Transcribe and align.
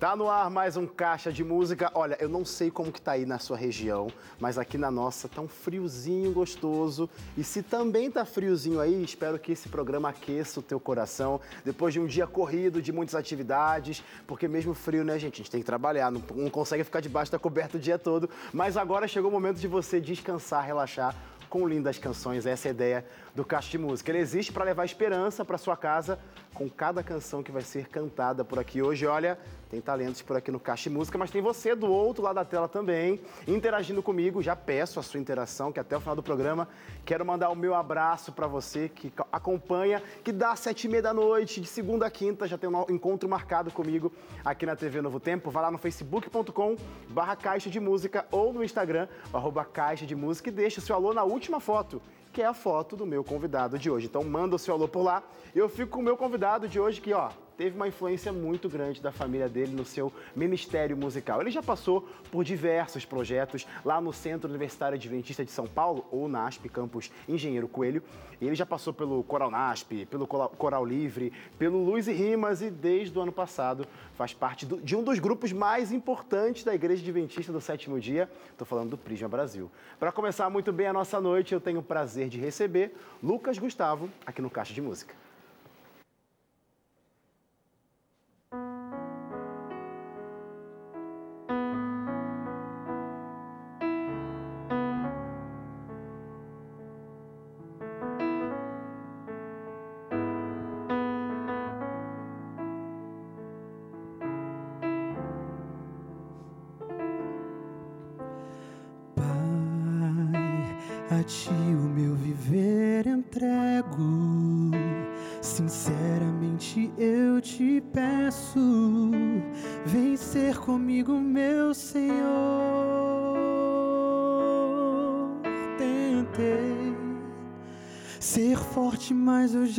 Tá 0.00 0.16
no 0.16 0.30
ar 0.30 0.48
mais 0.48 0.78
um 0.78 0.86
Caixa 0.86 1.30
de 1.30 1.44
Música. 1.44 1.90
Olha, 1.92 2.16
eu 2.18 2.26
não 2.26 2.42
sei 2.42 2.70
como 2.70 2.90
que 2.90 3.02
tá 3.02 3.12
aí 3.12 3.26
na 3.26 3.38
sua 3.38 3.54
região, 3.54 4.08
mas 4.40 4.56
aqui 4.56 4.78
na 4.78 4.90
nossa 4.90 5.28
tá 5.28 5.42
um 5.42 5.46
friozinho 5.46 6.32
gostoso. 6.32 7.06
E 7.36 7.44
se 7.44 7.62
também 7.62 8.10
tá 8.10 8.24
friozinho 8.24 8.80
aí, 8.80 9.04
espero 9.04 9.38
que 9.38 9.52
esse 9.52 9.68
programa 9.68 10.08
aqueça 10.08 10.58
o 10.58 10.62
teu 10.62 10.80
coração. 10.80 11.38
Depois 11.66 11.92
de 11.92 12.00
um 12.00 12.06
dia 12.06 12.26
corrido, 12.26 12.80
de 12.80 12.92
muitas 12.92 13.14
atividades, 13.14 14.02
porque 14.26 14.48
mesmo 14.48 14.72
frio, 14.72 15.04
né, 15.04 15.18
gente? 15.18 15.34
A 15.34 15.36
gente 15.36 15.50
tem 15.50 15.60
que 15.60 15.66
trabalhar, 15.66 16.10
não, 16.10 16.22
não 16.34 16.48
consegue 16.48 16.82
ficar 16.82 17.00
debaixo 17.00 17.30
da 17.30 17.38
coberta 17.38 17.76
o 17.76 17.80
dia 17.80 17.98
todo. 17.98 18.30
Mas 18.54 18.78
agora 18.78 19.06
chegou 19.06 19.28
o 19.28 19.32
momento 19.34 19.58
de 19.58 19.68
você 19.68 20.00
descansar, 20.00 20.64
relaxar 20.64 21.14
com 21.50 21.68
lindas 21.68 21.98
canções. 21.98 22.46
Essa 22.46 22.68
é 22.68 22.70
a 22.70 22.72
ideia 22.72 23.06
do 23.34 23.44
Caixa 23.44 23.68
de 23.68 23.76
Música. 23.76 24.10
Ele 24.10 24.20
existe 24.20 24.50
para 24.50 24.64
levar 24.64 24.84
esperança 24.84 25.44
para 25.44 25.58
sua 25.58 25.76
casa 25.76 26.18
com 26.54 26.68
cada 26.68 27.02
canção 27.02 27.42
que 27.42 27.52
vai 27.52 27.62
ser 27.62 27.88
cantada 27.88 28.44
por 28.44 28.58
aqui 28.58 28.82
hoje. 28.82 29.06
Olha, 29.06 29.38
tem 29.70 29.80
talentos 29.80 30.20
por 30.22 30.36
aqui 30.36 30.50
no 30.50 30.58
Caixa 30.58 30.90
de 30.90 30.96
Música, 30.96 31.16
mas 31.16 31.30
tem 31.30 31.40
você 31.40 31.74
do 31.74 31.90
outro 31.90 32.22
lado 32.22 32.34
da 32.34 32.44
tela 32.44 32.68
também, 32.68 33.20
interagindo 33.46 34.02
comigo. 34.02 34.42
Já 34.42 34.56
peço 34.56 34.98
a 34.98 35.02
sua 35.02 35.20
interação, 35.20 35.70
que 35.72 35.78
até 35.78 35.96
o 35.96 36.00
final 36.00 36.16
do 36.16 36.22
programa 36.22 36.68
quero 37.04 37.24
mandar 37.24 37.50
o 37.50 37.54
meu 37.54 37.74
abraço 37.74 38.32
para 38.32 38.46
você 38.46 38.88
que 38.88 39.12
acompanha, 39.30 40.02
que 40.24 40.32
dá 40.32 40.56
sete 40.56 40.84
e 40.84 40.88
meia 40.90 41.02
da 41.02 41.14
noite, 41.14 41.60
de 41.60 41.68
segunda 41.68 42.06
a 42.06 42.10
quinta, 42.10 42.48
já 42.48 42.58
tem 42.58 42.68
um 42.68 42.84
encontro 42.88 43.28
marcado 43.28 43.70
comigo 43.70 44.12
aqui 44.44 44.66
na 44.66 44.74
TV 44.74 45.00
Novo 45.00 45.20
Tempo. 45.20 45.50
Vai 45.50 45.62
lá 45.62 45.70
no 45.70 45.78
facebook.com 45.78 46.76
barra 47.08 47.36
Caixa 47.36 47.70
de 47.70 47.78
Música 47.78 48.26
ou 48.30 48.52
no 48.52 48.64
Instagram, 48.64 49.06
arroba 49.32 49.64
Caixa 49.64 50.04
de 50.04 50.16
Música 50.16 50.48
e 50.48 50.52
deixa 50.52 50.80
o 50.80 50.82
seu 50.82 50.96
alô 50.96 51.14
na 51.14 51.22
última 51.22 51.60
foto 51.60 52.02
que 52.32 52.42
é 52.42 52.46
a 52.46 52.54
foto 52.54 52.96
do 52.96 53.06
meu 53.06 53.24
convidado 53.24 53.78
de 53.78 53.90
hoje. 53.90 54.06
Então 54.06 54.22
manda 54.22 54.56
o 54.56 54.58
seu 54.58 54.74
alô 54.74 54.88
por 54.88 55.02
lá. 55.02 55.22
Eu 55.54 55.68
fico 55.68 55.92
com 55.92 56.00
o 56.00 56.02
meu 56.02 56.16
convidado 56.16 56.68
de 56.68 56.78
hoje 56.78 57.00
que, 57.00 57.12
ó, 57.12 57.30
teve 57.60 57.76
uma 57.76 57.86
influência 57.86 58.32
muito 58.32 58.70
grande 58.70 59.02
da 59.02 59.12
família 59.12 59.46
dele 59.46 59.76
no 59.76 59.84
seu 59.84 60.10
ministério 60.34 60.96
musical. 60.96 61.42
Ele 61.42 61.50
já 61.50 61.62
passou 61.62 62.08
por 62.32 62.42
diversos 62.42 63.04
projetos 63.04 63.66
lá 63.84 64.00
no 64.00 64.14
Centro 64.14 64.48
Universitário 64.48 64.96
Adventista 64.96 65.44
de 65.44 65.50
São 65.50 65.66
Paulo, 65.66 66.06
ou 66.10 66.26
NASP, 66.26 66.70
campus 66.70 67.12
Engenheiro 67.28 67.68
Coelho. 67.68 68.02
E 68.40 68.46
ele 68.46 68.54
já 68.54 68.64
passou 68.64 68.94
pelo 68.94 69.22
Coral 69.24 69.50
NASP, 69.50 70.06
pelo 70.06 70.26
Coral 70.26 70.86
Livre, 70.86 71.34
pelo 71.58 71.84
Luz 71.84 72.08
e 72.08 72.12
Rimas 72.12 72.62
e 72.62 72.70
desde 72.70 73.18
o 73.18 73.20
ano 73.20 73.30
passado 73.30 73.86
faz 74.14 74.32
parte 74.32 74.64
do, 74.64 74.80
de 74.80 74.96
um 74.96 75.02
dos 75.02 75.18
grupos 75.18 75.52
mais 75.52 75.92
importantes 75.92 76.64
da 76.64 76.74
Igreja 76.74 77.02
Adventista 77.02 77.52
do 77.52 77.60
Sétimo 77.60 78.00
Dia. 78.00 78.26
Estou 78.52 78.66
falando 78.66 78.88
do 78.88 78.96
Prisma 78.96 79.28
Brasil. 79.28 79.70
Para 79.98 80.10
começar 80.10 80.48
muito 80.48 80.72
bem 80.72 80.86
a 80.86 80.94
nossa 80.94 81.20
noite, 81.20 81.52
eu 81.52 81.60
tenho 81.60 81.80
o 81.80 81.82
prazer 81.82 82.30
de 82.30 82.38
receber 82.38 82.96
Lucas 83.22 83.58
Gustavo 83.58 84.08
aqui 84.24 84.40
no 84.40 84.48
Caixa 84.48 84.72
de 84.72 84.80
Música. 84.80 85.14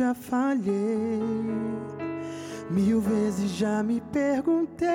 Já 0.02 0.14
falhei. 0.14 1.20
Mil 2.68 3.00
vezes 3.00 3.52
já 3.52 3.82
me 3.84 4.00
perguntei 4.00 4.88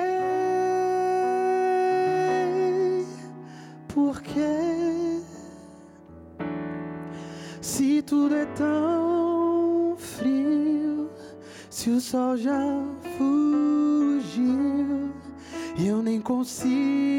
por 3.86 4.20
quê 4.20 5.22
se 7.62 8.02
tudo 8.02 8.34
é 8.34 8.44
tão 8.46 9.96
frio, 9.96 11.08
se 11.70 11.88
o 11.88 12.00
sol 12.00 12.36
já 12.36 12.60
fugiu, 13.16 15.10
eu 15.78 16.02
nem 16.02 16.20
consigo 16.20 17.17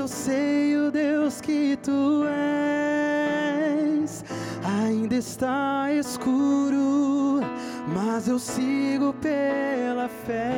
eu 0.00 0.08
sei 0.08 0.74
o 0.76 0.90
Deus 0.90 1.42
que 1.42 1.76
tu 1.76 2.24
és. 2.24 4.24
Ainda 4.64 5.14
está 5.14 5.92
escuro, 5.92 7.40
mas 7.94 8.26
eu 8.26 8.38
sigo 8.38 9.12
pela 9.12 10.08
fé. 10.08 10.56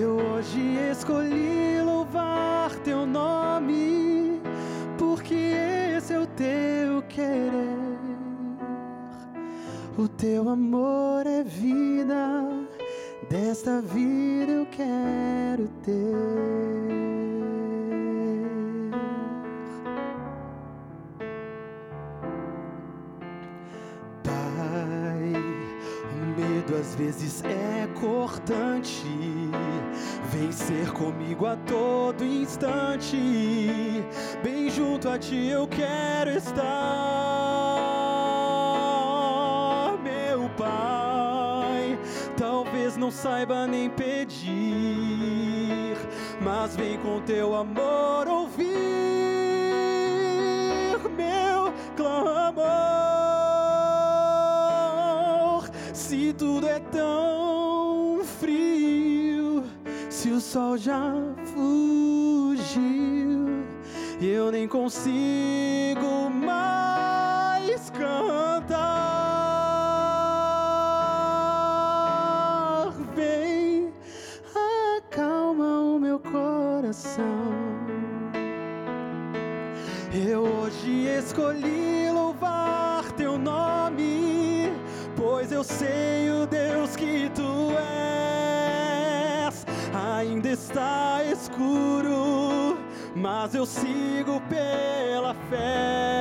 Eu 0.00 0.10
hoje 0.10 0.78
escolhi 0.92 1.82
louvar 1.84 2.70
teu 2.84 3.04
nome, 3.04 4.40
porque 4.96 5.56
esse 5.96 6.12
é 6.12 6.20
o 6.20 6.26
teu 6.26 7.02
querer. 7.08 7.82
O 9.98 10.06
teu 10.06 10.48
amor 10.48 11.26
é 11.26 11.42
vida 11.42 12.30
desta 13.28 13.80
vida 13.80 14.52
eu 14.52 14.66
quero 14.66 15.73
ter. 15.84 15.92
Pai, 24.22 25.32
o 26.12 26.40
medo 26.40 26.76
às 26.76 26.94
vezes 26.94 27.44
é 27.44 27.86
cortante. 28.00 29.04
Vem 30.32 30.50
ser 30.50 30.90
comigo 30.92 31.46
a 31.46 31.56
todo 31.56 32.24
instante. 32.24 33.16
Bem 34.42 34.70
junto 34.70 35.08
a 35.08 35.18
ti 35.18 35.48
eu 35.48 35.68
quero 35.68 36.30
estar. 36.30 37.43
Não 43.04 43.10
saiba 43.10 43.66
nem 43.66 43.90
pedir, 43.90 44.48
mas 46.40 46.74
vem 46.74 46.98
com 47.00 47.20
teu 47.20 47.54
amor 47.54 48.26
ouvir 48.26 48.64
meu 51.14 51.70
clamor. 51.98 52.64
Se 55.92 56.32
tudo 56.32 56.66
é 56.66 56.78
tão 56.78 58.22
frio, 58.40 59.64
se 60.08 60.30
o 60.30 60.40
sol 60.40 60.78
já 60.78 61.12
fugiu, 61.52 62.86
eu 64.18 64.50
nem 64.50 64.66
consigo 64.66 66.30
mais 66.30 67.90
cantar. 67.90 69.13
Escolhi 81.24 82.10
louvar 82.10 83.10
teu 83.12 83.38
nome, 83.38 84.70
pois 85.16 85.50
eu 85.50 85.64
sei 85.64 86.30
o 86.30 86.46
Deus 86.46 86.94
que 86.96 87.30
tu 87.34 87.70
és. 89.38 89.64
Ainda 90.18 90.50
está 90.50 91.24
escuro, 91.24 92.76
mas 93.16 93.54
eu 93.54 93.64
sigo 93.64 94.40
pela 94.50 95.34
fé. 95.48 96.13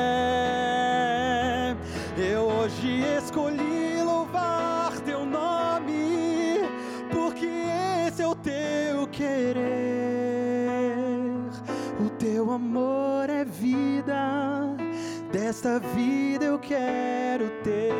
É 15.68 15.80
vida 15.96 16.46
eu 16.46 16.60
quero 16.60 17.50
ter. 17.64 17.94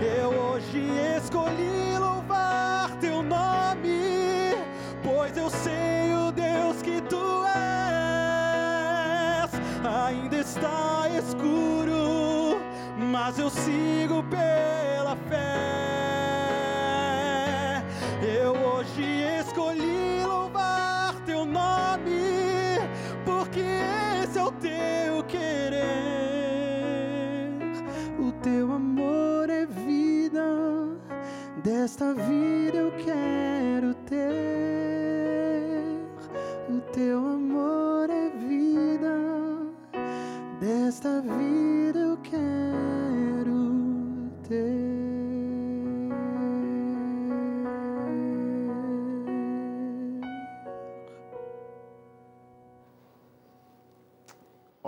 Eu 0.00 0.30
hoje 0.30 0.88
escolhi 1.16 1.98
louvar 1.98 2.90
teu 3.00 3.20
nome, 3.22 4.54
pois 5.02 5.36
eu 5.36 5.50
sei 5.50 6.14
o 6.14 6.30
Deus 6.30 6.80
que 6.82 7.00
tu 7.02 7.44
és. 7.44 9.50
Ainda 10.06 10.36
está 10.36 11.08
escuro, 11.18 12.60
mas 12.96 13.40
eu 13.40 13.50
sigo 13.50 14.22
pela 14.24 15.01
desta 31.82 32.14
vida 32.14 32.78
eu 32.78 32.92
quero 32.92 33.41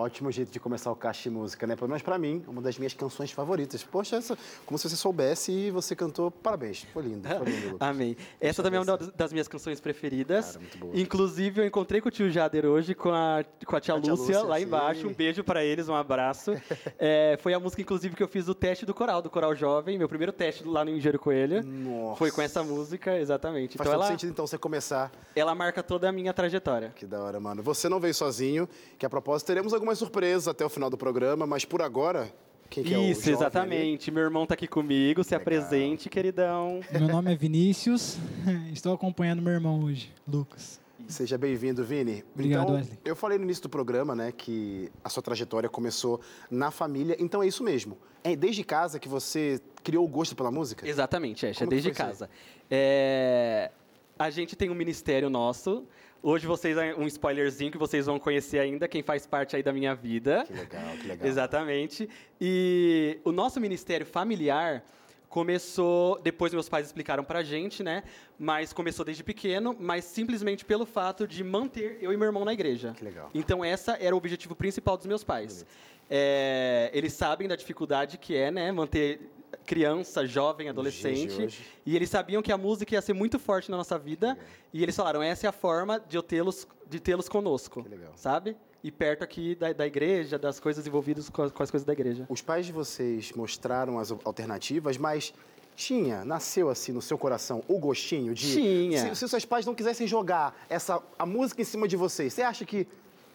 Ótimo 0.04 0.30
jeito 0.30 0.50
de 0.50 0.60
começar 0.60 0.90
o 0.92 0.94
caixa 0.96 1.22
de 1.22 1.30
música, 1.30 1.66
né? 1.66 1.74
Pelo 1.76 1.88
menos 1.88 2.02
pra 2.02 2.18
mim, 2.18 2.44
uma 2.46 2.60
das 2.60 2.76
minhas 2.76 2.92
canções 2.92 3.30
favoritas. 3.32 3.82
Poxa, 3.82 4.16
essa, 4.16 4.36
como 4.66 4.76
se 4.76 4.86
você 4.86 4.96
soubesse 4.96 5.50
e 5.50 5.70
você 5.70 5.96
cantou. 5.96 6.30
Parabéns. 6.30 6.84
Foi 6.92 7.02
lindo, 7.02 7.26
foi 7.26 7.46
lindo, 7.50 7.70
Lucas. 7.72 7.78
Amém. 7.88 8.14
Essa 8.38 8.62
também 8.62 8.76
é 8.78 8.82
uma 8.82 8.98
das- 8.98 9.32
minhas 9.32 9.48
canções 9.48 9.80
preferidas. 9.80 10.48
Cara, 10.48 10.58
muito 10.58 10.78
boa. 10.78 10.92
Inclusive, 10.94 11.62
eu 11.62 11.66
encontrei 11.66 12.02
com 12.02 12.08
o 12.08 12.10
tio 12.10 12.30
Jader 12.30 12.66
hoje, 12.66 12.94
com 12.94 13.08
a, 13.10 13.42
com 13.64 13.76
a 13.76 13.80
tia, 13.80 13.94
A 13.94 14.00
tia 14.00 14.12
Lúcia, 14.12 14.26
Lúcia, 14.40 14.42
lá 14.42 14.58
sim. 14.58 14.64
embaixo. 14.64 15.08
Um 15.08 15.14
beijo 15.14 15.42
para 15.42 15.64
eles, 15.64 15.88
um 15.88 15.94
abraço. 15.94 16.52
É, 16.98 17.38
foi 17.40 17.52
a 17.54 17.58
música, 17.60 17.80
inclusive, 17.82 18.14
que 18.14 18.22
eu 18.22 18.28
fiz 18.28 18.46
o 18.48 18.54
teste 18.54 18.84
do 18.86 18.92
coral, 18.94 19.20
do 19.22 19.28
Coral 19.30 19.54
Jovem, 19.54 19.96
meu 19.98 20.08
primeiro 20.08 20.32
teste 20.32 20.64
lá 20.64 20.84
no 20.84 20.90
Engenheiro 20.90 21.18
Coelho. 21.18 21.62
Nossa. 21.64 22.16
Foi 22.16 22.30
com 22.30 22.40
essa 22.42 22.62
música, 22.62 23.18
exatamente. 23.18 23.76
Faz 23.78 23.86
então 23.88 23.92
todo 23.98 24.02
ela, 24.02 24.10
sentido, 24.12 24.30
então, 24.30 24.46
você 24.46 24.56
começar. 24.58 25.10
ela 25.34 25.54
marca 25.54 25.82
toda 25.82 26.08
a 26.08 26.12
minha 26.12 26.32
trajetória. 26.32 26.92
Que 26.94 27.06
da 27.06 27.20
hora, 27.22 27.40
mano. 27.40 27.62
Você 27.62 27.88
não 27.88 27.98
veio 28.00 28.14
sozinho, 28.14 28.68
que 28.98 29.04
a 29.06 29.10
propósito 29.10 29.46
teremos 29.46 29.72
algumas 29.74 29.93
surpresas 29.98 30.48
até 30.48 30.64
o 30.64 30.68
final 30.68 30.88
do 30.90 30.96
programa, 30.96 31.46
mas 31.46 31.64
por 31.64 31.82
agora, 31.82 32.32
quem 32.70 32.82
que 32.84 32.94
é 32.94 32.98
o 32.98 33.02
Isso, 33.02 33.20
jovem 33.22 33.34
ali? 33.34 33.42
exatamente. 33.42 34.10
Meu 34.10 34.22
irmão 34.24 34.46
tá 34.46 34.54
aqui 34.54 34.66
comigo, 34.66 35.22
se 35.24 35.34
apresente, 35.34 36.08
queridão. 36.08 36.80
Meu 36.90 37.08
nome 37.08 37.32
é 37.32 37.36
Vinícius, 37.36 38.16
estou 38.72 38.92
acompanhando 38.94 39.40
meu 39.42 39.52
irmão 39.52 39.82
hoje, 39.84 40.12
Lucas. 40.26 40.80
Seja 41.06 41.36
bem-vindo, 41.36 41.84
Vini. 41.84 42.24
Obrigado, 42.34 42.62
então, 42.62 42.74
Wesley. 42.76 42.98
eu 43.04 43.14
falei 43.14 43.36
no 43.36 43.44
início 43.44 43.64
do 43.64 43.68
programa, 43.68 44.14
né, 44.14 44.32
que 44.32 44.90
a 45.04 45.10
sua 45.10 45.22
trajetória 45.22 45.68
começou 45.68 46.18
na 46.50 46.70
família, 46.70 47.14
então 47.20 47.42
é 47.42 47.46
isso 47.46 47.62
mesmo. 47.62 47.98
É 48.22 48.34
desde 48.34 48.64
casa 48.64 48.98
que 48.98 49.06
você 49.08 49.60
criou 49.82 50.02
o 50.02 50.08
gosto 50.08 50.34
pela 50.34 50.50
música? 50.50 50.88
Exatamente, 50.88 51.44
Ash, 51.46 51.60
é 51.60 51.64
que 51.64 51.70
desde 51.70 51.90
casa. 51.90 52.30
É, 52.70 53.70
A 54.18 54.30
gente 54.30 54.56
tem 54.56 54.70
um 54.70 54.74
ministério 54.74 55.28
nosso. 55.28 55.84
Hoje 56.26 56.46
vocês, 56.46 56.74
um 56.96 57.06
spoilerzinho 57.06 57.70
que 57.70 57.76
vocês 57.76 58.06
vão 58.06 58.18
conhecer 58.18 58.58
ainda, 58.58 58.88
quem 58.88 59.02
faz 59.02 59.26
parte 59.26 59.56
aí 59.56 59.62
da 59.62 59.74
minha 59.74 59.94
vida. 59.94 60.44
Que 60.46 60.54
legal, 60.54 60.96
que 60.98 61.06
legal. 61.06 61.28
Exatamente. 61.28 62.08
E 62.40 63.20
o 63.22 63.30
nosso 63.30 63.60
ministério 63.60 64.06
familiar 64.06 64.82
começou, 65.28 66.18
depois 66.22 66.54
meus 66.54 66.66
pais 66.66 66.86
explicaram 66.86 67.22
pra 67.22 67.42
gente, 67.42 67.82
né? 67.82 68.04
Mas 68.38 68.72
começou 68.72 69.04
desde 69.04 69.22
pequeno, 69.22 69.76
mas 69.78 70.04
simplesmente 70.04 70.64
pelo 70.64 70.86
fato 70.86 71.28
de 71.28 71.44
manter 71.44 71.98
eu 72.00 72.10
e 72.10 72.16
meu 72.16 72.24
irmão 72.24 72.42
na 72.42 72.54
igreja. 72.54 72.94
Que 72.96 73.04
legal. 73.04 73.28
Então 73.34 73.62
essa 73.62 73.98
era 74.00 74.14
o 74.14 74.18
objetivo 74.18 74.56
principal 74.56 74.96
dos 74.96 75.04
meus 75.04 75.22
pais. 75.22 75.66
É, 76.08 76.90
eles 76.94 77.12
sabem 77.12 77.46
da 77.46 77.54
dificuldade 77.54 78.16
que 78.16 78.34
é, 78.34 78.50
né, 78.50 78.72
manter 78.72 79.20
criança, 79.64 80.26
jovem, 80.26 80.68
adolescente, 80.68 81.58
e 81.84 81.94
eles 81.96 82.10
sabiam 82.10 82.42
que 82.42 82.52
a 82.52 82.58
música 82.58 82.94
ia 82.94 83.02
ser 83.02 83.12
muito 83.12 83.38
forte 83.38 83.70
na 83.70 83.76
nossa 83.76 83.98
vida, 83.98 84.38
e 84.72 84.82
eles 84.82 84.94
falaram, 84.96 85.22
essa 85.22 85.46
é 85.46 85.48
a 85.48 85.52
forma 85.52 86.00
de 86.00 86.16
eu 86.16 86.22
tê-los 86.22 86.66
de 86.88 87.00
tê-los 87.00 87.28
conosco, 87.28 87.82
Que 87.82 87.88
legal. 87.88 88.12
sabe? 88.14 88.56
E 88.82 88.90
perto 88.92 89.24
aqui 89.24 89.54
da, 89.54 89.72
da 89.72 89.86
igreja, 89.86 90.38
das 90.38 90.60
coisas 90.60 90.86
envolvidas 90.86 91.30
com 91.30 91.42
as, 91.42 91.50
com 91.50 91.62
as 91.62 91.70
coisas 91.70 91.86
da 91.86 91.92
igreja. 91.94 92.26
Os 92.28 92.42
pais 92.42 92.66
de 92.66 92.72
vocês 92.72 93.32
mostraram 93.32 93.98
as 93.98 94.10
alternativas, 94.10 94.98
mas 94.98 95.32
tinha, 95.74 96.24
nasceu 96.24 96.68
assim 96.68 96.92
no 96.92 97.00
seu 97.02 97.16
coração 97.16 97.62
o 97.66 97.78
gostinho 97.78 98.34
de. 98.34 98.52
Tinha. 98.52 98.98
Se, 99.08 99.16
se 99.16 99.24
os 99.24 99.30
seus 99.30 99.44
pais 99.44 99.64
não 99.64 99.74
quisessem 99.74 100.06
jogar 100.06 100.54
essa, 100.68 101.02
a 101.18 101.26
música 101.26 101.62
em 101.62 101.64
cima 101.64 101.88
de 101.88 101.96
vocês, 101.96 102.32
você 102.34 102.42
acha 102.42 102.64
que 102.64 102.86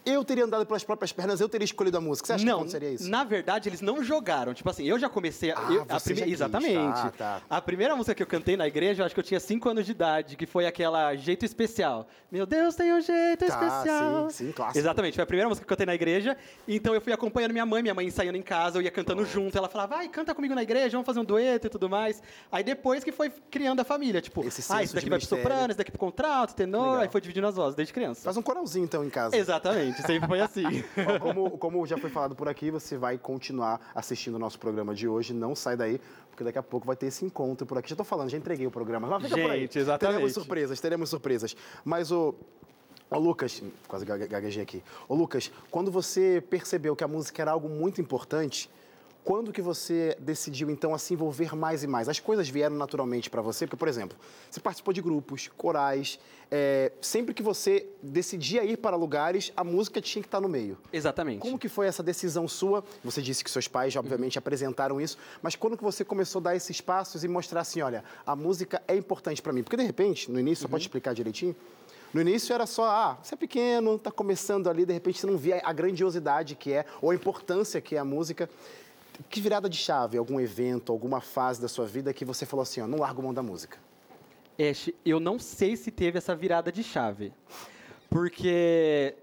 eu 0.06 0.24
teria 0.24 0.46
andado 0.46 0.66
pelas 0.66 0.84
próprias 0.84 1.12
pernas, 1.12 1.40
eu 1.42 1.50
teria 1.50 1.66
escolhido 1.66 1.98
a 1.98 2.02
música? 2.02 2.28
Você 2.28 2.34
acha 2.34 2.44
que 2.44 2.50
não, 2.50 2.58
aconteceria 2.60 2.92
isso? 2.92 3.10
na 3.10 3.24
verdade, 3.24 3.70
eles 3.70 3.82
não 3.82 4.04
jogaram. 4.04 4.54
Tipo 4.54 4.70
assim, 4.70 4.86
eu 4.86 4.98
já 5.00 5.10
comecei... 5.10 5.52
a- 5.52 5.56
Ah, 5.58 5.72
eu- 5.74 5.86
a 5.90 6.00
prime-. 6.00 6.32
Exatamente. 6.32 6.78
Ah, 6.78 7.14
tá. 7.18 7.42
A 7.50 7.62
primeira 7.62 7.96
música 7.96 8.14
que 8.16 8.24
eu 8.24 8.28
cantei 8.28 8.56
na 8.58 8.68
igreja, 8.68 9.02
eu 9.02 9.06
acho 9.06 9.14
que 9.14 9.20
eu 9.20 9.24
tinha 9.24 9.40
5 9.40 9.70
anos 9.70 9.86
de 9.86 9.92
idade, 9.92 10.36
que 10.36 10.46
foi 10.46 10.66
aquela 10.66 11.16
Jeito 11.16 11.46
Especial. 11.46 12.08
Meu 12.32 12.46
Deus, 12.46 12.76
tem 12.76 12.94
um 12.94 13.02
jeito 13.02 13.40
Tá, 13.40 13.48
especial. 13.48 14.30
sim, 14.30 14.46
sim, 14.46 14.52
clássico. 14.52 14.78
Exatamente, 14.78 15.16
foi 15.16 15.24
a 15.24 15.28
primeira 15.28 15.50
música 15.50 15.66
que 15.66 15.72
eu 15.72 15.76
cantei 15.76 15.86
na 15.86 15.96
igreja. 15.96 16.38
Então 16.68 16.94
eu 16.94 17.02
fui 17.02 17.12
acompanhando 17.12 17.52
minha 17.52 17.66
mãe, 17.66 17.82
minha 17.82 17.94
mãe 17.94 18.06
ensaiando 18.06 18.38
em 18.38 18.42
casa, 18.42 18.78
eu 18.78 18.82
ia 18.82 18.92
cantando 18.92 19.26
junto. 19.26 19.58
Ela 19.58 19.68
falava, 19.68 19.96
vai, 19.98 20.08
canta 20.08 20.34
comigo 20.36 20.54
na 20.54 20.62
igreja, 20.64 20.92
vamos 20.92 21.06
fazer 21.06 21.20
um 21.20 21.26
dueto 21.26 21.68
e 21.68 21.70
tudo 21.70 21.90
mais. 21.90 22.22
Aí 22.52 22.64
depois 22.64 23.04
que 23.04 23.12
foi 23.12 23.32
criando 23.50 23.80
a 23.80 23.84
família, 23.84 24.22
tipo, 24.22 24.44
Esse 24.46 24.62
ah, 24.72 24.84
esse 24.84 24.94
daqui 24.94 25.10
vai 25.10 25.18
pro 25.20 25.28
soprano, 25.28 25.72
esse 25.72 25.78
daqui 25.78 25.92
pro 25.92 26.00
contrato, 26.00 26.54
tenor, 26.54 26.84
Legal. 26.84 27.02
aí 27.02 27.10
foi 27.10 27.20
dividindo 27.22 27.48
as 27.48 27.56
vozes 27.56 27.76
desde 27.76 27.94
criança. 27.94 28.22
Faz 28.22 28.38
um 28.38 28.42
coralzinho 28.42 28.86
então 28.86 29.04
em 29.04 29.10
casa. 29.10 29.36
Exatamente, 29.36 29.89
sempre 29.98 30.28
foi 30.28 30.40
assim. 30.42 30.64
Ó, 31.08 31.20
Como, 31.20 31.52
como 31.58 31.86
já 31.86 31.98
foi 31.98 32.10
falado 32.10 32.36
por 32.36 32.48
aqui, 32.48 32.72
você 32.72 32.98
vai 32.98 33.18
continuar 33.18 33.80
assistindo 33.96 34.36
o 34.36 34.40
nosso 34.40 34.60
programa 34.60 34.94
de 34.96 35.08
hoje. 35.08 35.34
Não 35.34 35.56
sai 35.56 35.76
daí, 35.78 36.00
porque 36.30 36.44
daqui 36.44 36.58
a 36.58 36.64
pouco 36.64 36.86
vai 36.88 36.96
ter 36.96 37.08
esse 37.08 37.26
encontro 37.26 37.66
por 37.68 37.78
aqui. 37.78 37.90
Já 37.90 37.96
tô 37.96 38.04
falando, 38.04 38.30
já 38.30 38.38
entreguei 38.38 38.66
o 38.68 38.72
programa. 38.72 39.08
Mas 39.08 39.24
fica 39.24 39.42
por 39.42 39.52
aí. 39.52 39.62
Gente, 39.62 39.80
exatamente. 39.80 40.14
Teremos 40.16 40.34
surpresas, 40.34 40.80
teremos 40.82 41.10
surpresas. 41.10 41.56
Mas 41.84 42.12
o. 42.12 42.34
Ô, 43.12 43.18
Lucas, 43.18 43.64
quase 43.88 44.06
gague- 44.06 44.28
gaguejei 44.28 44.62
aqui. 44.62 44.84
Ô, 45.08 45.16
Lucas, 45.16 45.52
quando 45.72 45.92
você 45.92 46.44
percebeu 46.48 46.96
que 46.96 47.04
a 47.04 47.08
música 47.08 47.42
era 47.42 47.52
algo 47.52 47.68
muito 47.68 48.00
importante, 48.00 48.70
quando 49.24 49.52
que 49.54 49.62
você 49.62 50.18
decidiu, 50.20 50.70
então, 50.70 50.94
a 50.94 50.98
se 50.98 51.14
envolver 51.14 51.56
mais 51.56 51.84
e 51.84 51.88
mais? 51.88 52.10
As 52.10 52.20
coisas 52.20 52.50
vieram 52.50 52.76
naturalmente 52.76 53.30
para 53.30 53.42
você? 53.42 53.68
Porque, 53.68 53.76
por 53.78 53.88
exemplo, 53.88 54.18
você 54.50 54.60
participou 54.60 54.94
de 54.94 55.02
grupos, 55.02 55.50
corais. 55.56 56.20
é, 56.52 56.92
sempre 57.00 57.32
que 57.32 57.44
você 57.44 57.86
decidia 58.02 58.64
ir 58.64 58.78
para 58.78 58.96
lugares, 58.96 59.54
a 59.56 59.64
música 59.64 60.02
tinha 60.02 60.24
que 60.24 60.28
estar 60.28 60.42
no 60.42 60.50
meio. 60.50 60.80
Exatamente. 60.92 61.42
Como 61.42 61.60
que 61.60 61.70
foi 61.70 61.86
essa 61.86 62.02
decisão 62.02 62.48
sua? 62.48 62.84
Você 63.04 63.22
disse 63.22 63.44
que 63.44 63.52
seus 63.52 63.68
pais, 63.68 63.96
obviamente, 63.96 64.38
Uhum. 64.38 64.40
apresentaram 64.40 65.00
isso, 65.00 65.16
mas 65.44 65.56
quando 65.56 65.78
que 65.78 65.84
você 65.84 66.04
começou 66.04 66.40
a 66.40 66.44
dar 66.46 66.56
esses 66.56 66.82
passos 66.82 67.24
e 67.24 67.28
mostrar 67.28 67.62
assim, 67.62 67.82
olha, 67.82 68.04
a 68.26 68.36
música 68.36 68.82
é 68.88 68.96
importante 68.96 69.44
para 69.44 69.54
mim? 69.54 69.62
Porque, 69.62 69.78
de 69.78 69.84
repente, 69.84 70.32
no 70.32 70.40
início, 70.40 70.66
Uhum. 70.66 70.72
pode 70.72 70.84
explicar 70.86 71.14
direitinho, 71.14 71.56
no 72.12 72.20
início 72.22 72.52
era 72.52 72.66
só, 72.66 72.86
ah, 72.90 73.20
você 73.22 73.36
é 73.36 73.38
pequeno, 73.38 73.94
está 73.98 74.10
começando 74.10 74.68
ali, 74.72 74.88
de 74.88 74.94
repente 74.94 75.20
você 75.20 75.28
não 75.28 75.38
via 75.38 75.62
a 75.64 75.72
grandiosidade 75.72 76.56
que 76.56 76.74
é, 76.74 76.84
ou 77.00 77.12
a 77.12 77.16
importância 77.16 77.80
que 77.80 77.96
é 77.96 78.00
a 78.00 78.04
música. 78.06 78.50
Que 79.28 79.42
virada 79.42 79.68
de 79.68 79.78
chave, 79.78 80.18
algum 80.18 80.40
evento, 80.40 80.92
alguma 80.92 81.20
fase 81.20 81.62
da 81.62 81.68
sua 81.68 81.86
vida 81.86 82.14
que 82.14 82.24
você 82.24 82.46
falou 82.46 82.64
assim, 82.64 82.82
ó, 82.82 82.88
não 82.88 83.00
largo 83.00 83.22
mão 83.22 83.34
da 83.34 83.44
música? 83.44 83.78
Ash, 84.58 84.92
eu 85.06 85.20
não 85.20 85.38
sei 85.40 85.76
se 85.76 85.92
teve 85.92 86.18
essa 86.18 86.36
virada 86.36 86.72
de 86.72 86.84
chave. 86.84 87.34
Porque, 88.10 89.16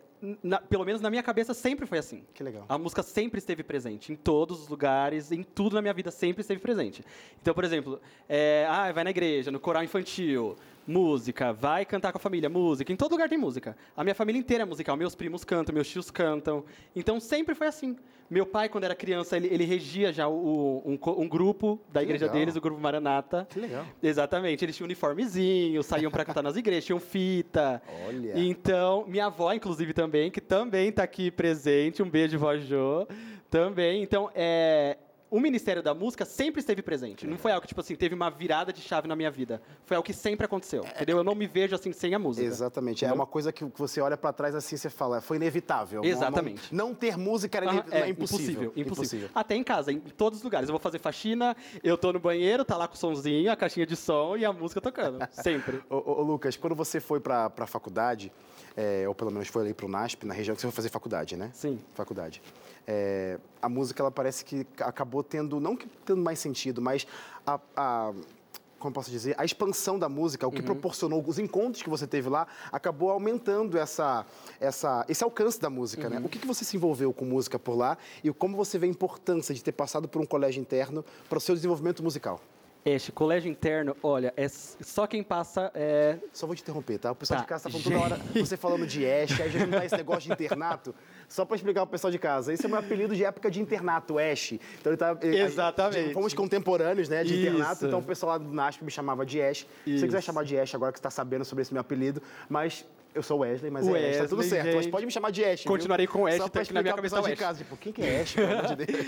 na- 0.43 0.61
pelo 0.61 0.85
menos 0.85 1.01
na 1.01 1.11
minha 1.11 1.23
cabeça, 1.23 1.53
sempre 1.53 1.87
foi 1.87 1.99
assim. 1.99 2.25
Que 2.33 2.43
legal. 2.43 2.65
A 2.69 2.79
música 2.79 3.03
sempre 3.03 3.39
esteve 3.39 3.63
presente, 3.63 4.13
em 4.13 4.17
todos 4.17 4.61
os 4.63 4.69
lugares, 4.69 5.33
em 5.33 5.43
tudo 5.43 5.75
na 5.75 5.83
minha 5.83 5.95
vida 5.95 6.11
sempre 6.11 6.41
esteve 6.43 6.61
presente. 6.61 7.05
Então, 7.41 7.53
por 7.53 7.65
exemplo, 7.65 8.01
é, 8.29 8.67
ah, 8.69 8.91
vai 8.93 9.05
na 9.05 9.11
igreja, 9.11 9.51
no 9.51 9.59
coral 9.61 9.83
infantil, 9.83 10.57
música, 10.87 11.53
vai 11.53 11.85
cantar 11.85 12.13
com 12.13 12.19
a 12.19 12.21
família, 12.21 12.49
música. 12.49 12.93
Em 12.93 12.97
todo 12.97 13.13
lugar 13.13 13.29
tem 13.29 13.39
música. 13.39 13.77
A 13.97 14.03
minha 14.05 14.15
família 14.15 14.39
inteira 14.39 14.63
é 14.63 14.67
musical. 14.67 14.97
Meus 14.97 15.15
primos 15.15 15.45
cantam, 15.45 15.75
meus 15.75 15.89
tios 15.89 16.11
cantam. 16.11 16.65
Então, 16.95 17.19
sempre 17.21 17.55
foi 17.55 17.67
assim. 17.67 17.97
Meu 18.29 18.45
pai, 18.45 18.69
quando 18.69 18.83
era 18.85 18.95
criança, 18.95 19.37
ele, 19.37 19.47
ele 19.49 19.65
regia 19.65 20.13
já 20.13 20.27
o- 20.27 20.83
um, 20.85 20.99
um 21.23 21.29
grupo 21.29 21.79
da 21.93 22.01
Que 22.01 22.07
igreja 22.07 22.25
legal. 22.25 22.39
deles, 22.41 22.57
o 22.57 22.61
grupo 22.61 22.81
Maranata. 22.81 23.47
Que 23.49 23.61
legal. 23.61 23.85
Exatamente, 24.03 24.65
eles 24.65 24.75
tinham 24.77 24.87
uniformezinho, 24.87 25.81
saíam 25.85 26.11
para 26.11 26.25
cantar 26.25 26.43
nas 26.43 26.57
igrejas, 26.57 26.85
tinham 26.85 26.99
fita. 26.99 27.81
Olha. 28.07 28.33
Então, 28.37 29.05
minha 29.07 29.27
avó, 29.27 29.53
inclusive, 29.53 29.93
também, 29.93 30.29
que 30.31 30.41
também 30.41 30.89
está 30.89 31.05
aqui 31.05 31.31
presente, 31.31 32.03
um 32.03 32.11
beijo, 32.11 32.37
vó 32.37 32.57
Jô, 32.57 33.07
também. 33.49 34.03
Então, 34.03 34.29
é, 34.35 34.97
o 35.31 35.41
Ministério 35.41 35.83
da 35.83 35.93
Música 35.93 36.25
sempre 36.25 36.61
esteve 36.61 36.83
presente. 36.83 37.27
Não 37.27 37.37
foi 37.37 37.51
algo 37.51 37.63
que, 37.63 37.69
tipo 37.69 37.81
assim, 37.81 37.97
teve 37.97 38.15
uma 38.15 38.31
virada 38.31 38.73
de 38.73 38.81
chave 38.81 39.09
na 39.09 39.17
minha 39.17 39.31
vida. 39.31 39.61
Foi 39.85 39.97
algo 39.97 40.07
que 40.07 40.13
sempre 40.13 40.47
aconteceu, 40.47 40.85
entendeu? 40.85 41.17
Eu 41.19 41.25
não 41.25 41.35
me 41.35 41.47
vejo, 41.47 41.75
assim, 41.75 41.93
sem 41.93 42.15
a 42.15 42.19
música. 42.19 42.47
Exatamente. 42.47 43.05
É 43.05 43.13
uma 43.13 43.27
coisa 43.27 43.53
que 43.53 43.65
você 43.77 44.01
olha 44.01 44.17
pra 44.17 44.33
trás 44.33 44.55
assim, 44.55 44.77
você 44.77 44.89
fala, 44.89 45.21
foi 45.21 45.37
inevitável. 45.37 46.03
Não- 46.03 46.09
Exatamente. 46.09 46.75
Não, 46.75 46.89
não 46.89 46.95
ter 46.95 47.17
música 47.19 47.59
era 47.59 47.67
Aham, 47.67 47.85
ine- 47.87 47.97
é 47.97 48.09
impossível. 48.09 48.73
impossível. 48.77 49.29
Até 49.35 49.57
em 49.57 49.65
casa, 49.65 49.91
em 49.93 49.99
todos 49.99 50.39
os 50.39 50.45
lugares. 50.45 50.69
Eu 50.69 50.73
vou 50.73 50.81
fazer 50.81 50.99
faxina, 51.01 51.57
eu 51.83 51.99
tô 51.99 52.13
no 52.13 52.21
banheiro, 52.21 52.65
tá 52.65 52.77
lá 52.77 52.87
com 52.87 52.95
o 52.95 52.99
somzinho, 52.99 53.51
a 53.51 53.57
caixinha 53.57 53.85
de 53.87 53.97
som 53.97 54.37
e 54.37 54.45
a 54.45 54.53
música 54.53 54.81
tocando. 54.81 55.19
Sempre. 55.33 55.83
Ô, 55.91 55.97
ô, 55.97 56.21
ô, 56.21 56.23
Lucas, 56.23 56.57
quando 56.57 56.77
você 56.77 57.01
foi 57.01 57.19
pra, 57.21 57.51
pra 57.51 57.67
faculdade, 57.67 58.33
é, 58.77 59.09
ou 59.09 59.15
pelo 59.15 59.31
menos 59.33 59.49
foi 59.49 59.63
ali 59.65 59.75
pro 59.75 59.89
NASP, 59.89 60.25
na 60.25 60.35
região 60.35 60.55
que 60.55 60.61
você 60.61 60.67
foi 60.69 60.75
fazer 60.77 60.89
faculdade, 60.89 61.37
né? 61.37 61.51
Sim. 61.53 61.79
Faculdade. 61.95 62.41
É, 62.87 63.39
a 63.61 63.69
música, 63.69 64.03
ela 64.03 64.11
parece 64.11 64.45
que 64.45 64.67
acabou 64.79 65.23
tendo, 65.23 65.59
não 65.61 65.77
que 65.77 65.87
tendo 66.05 66.23
mais 66.23 66.39
sentido, 66.39 66.81
mas 66.81 67.07
a, 67.47 67.59
a- 67.77 68.13
como 68.79 68.93
posso 68.95 69.11
dizer, 69.11 69.35
a 69.39 69.45
expansão 69.45 69.99
da 69.99 70.09
música, 70.09 70.47
o 70.47 70.53
que 70.53 70.61
proporcionou 70.63 71.25
os 71.27 71.39
encontros 71.39 71.83
que 71.83 71.89
você 71.89 72.07
teve 72.07 72.29
lá, 72.29 72.47
acabou 72.71 73.11
aumentando 73.11 73.77
essa, 73.79 74.25
essa, 74.61 75.05
esse 75.09 75.25
alcance 75.25 75.59
da 75.59 75.71
música, 75.71 76.09
né? 76.11 76.21
O 76.25 76.29
que, 76.29 76.39
que 76.39 76.47
você 76.47 76.63
se 76.65 76.77
envolveu 76.77 77.13
com 77.13 77.25
música 77.25 77.59
por 77.59 77.75
lá 77.75 77.97
e 78.23 78.31
como 78.33 78.55
você 78.57 78.79
vê 78.79 78.87
a 78.87 78.91
importância 78.91 79.55
de 79.55 79.65
ter 79.65 79.73
passado 79.73 80.07
por 80.07 80.21
um 80.21 80.27
colégio 80.27 80.61
interno 80.61 81.05
para 81.29 81.39
o 81.39 81.41
seu 81.41 81.55
desenvolvimento 81.55 82.03
musical? 82.03 82.39
Este 82.89 83.11
colégio 83.11 83.51
interno, 83.51 83.97
olha, 84.01 84.33
é 84.37 84.47
só 84.49 85.09
quem 85.09 85.21
passa 85.21 85.73
é, 85.75 86.19
Só 86.33 86.47
vou 86.47 86.55
te 86.55 86.63
interromper, 86.63 86.99
tá? 86.99 87.11
O 87.11 87.17
pessoal 87.17 87.39
Tá. 87.41 87.43
de 87.43 87.49
casa 87.49 87.65
tá 87.65 87.71
falando 87.71 87.83
toda 87.85 87.99
hora, 87.99 88.21
você 88.41 88.57
falando 88.57 88.87
de 88.87 89.05
Ash, 89.05 89.41
aí 89.41 89.51
já 89.51 89.59
não 89.59 89.71
dá 89.71 89.85
esse 89.85 89.97
negócio 89.97 90.21
de 90.29 90.33
internato. 90.33 90.95
Só 91.29 91.45
para 91.45 91.57
explicar 91.57 91.81
pro 91.85 91.91
pessoal 91.91 92.13
de 92.13 92.19
casa, 92.21 92.53
esse 92.53 92.65
é 92.65 92.69
meu 92.69 92.79
apelido 92.79 93.17
de 93.17 93.25
época 93.25 93.51
de 93.51 93.61
internato, 93.61 94.19
Ash. 94.21 94.53
Então 94.53 94.93
ele 94.93 94.97
tá. 94.97 95.19
ele- 95.21 95.37
Exatamente. 95.41 96.09
de- 96.09 96.15
Fomos 96.15 96.33
contemporâneos, 96.33 97.09
né, 97.09 97.25
de 97.25 97.35
Isso. 97.35 97.49
internato, 97.49 97.87
então 97.87 97.99
o 97.99 98.03
pessoal 98.05 98.31
lá 98.33 98.39
do 98.39 98.53
NASP 98.55 98.85
me 98.85 98.91
chamava 98.93 99.27
de 99.27 99.43
Ash. 99.43 99.67
Se 99.85 99.99
você 99.99 100.07
quiser 100.07 100.23
chamar 100.23 100.45
de 100.45 100.57
Ash 100.57 100.73
agora 100.73 100.93
que 100.93 100.99
você 101.01 101.03
tá 101.03 101.11
sabendo 101.11 101.45
sobre 101.45 101.63
esse 101.63 101.73
meu 101.73 101.81
apelido, 101.81 102.23
mas. 102.49 102.85
Eu 103.15 103.23
sou 103.23 103.39
Wesley, 103.39 103.71
mas 103.71 103.87
O 103.89 103.97
é 103.97 104.11
Ash, 104.11 104.17
tá 104.19 104.23
tudo 104.25 104.41
Wesley, 104.41 104.61
certo. 104.61 104.75
Mas 104.75 104.85
gente. 104.85 104.93
pode 104.93 105.07
me 105.07 105.11
chamar 105.11 105.31
de 105.33 105.43
Ash. 105.43 105.63
viu? 105.63 105.73
Continuarei 105.73 106.07
com 106.07 106.27
Ash, 106.27 106.37
Só 106.37 106.49
tá 106.51 106.61
aqui 106.61 106.75
na 106.75 106.83
minha 106.83 106.93
explicar 106.93 106.93
pro 106.93 106.97
cabeça 106.97 107.17
pessoal 107.17 107.25
o 107.25 107.35
de 107.35 107.41
casa, 107.41 107.59
tipo, 107.65 107.77
quem 107.79 107.91
que 107.91 108.03
é 108.03 108.21
Ash, 108.21 108.33
pelo 108.35 108.53
amor 108.53 108.77
de 108.77 108.85
Deus? 108.85 109.07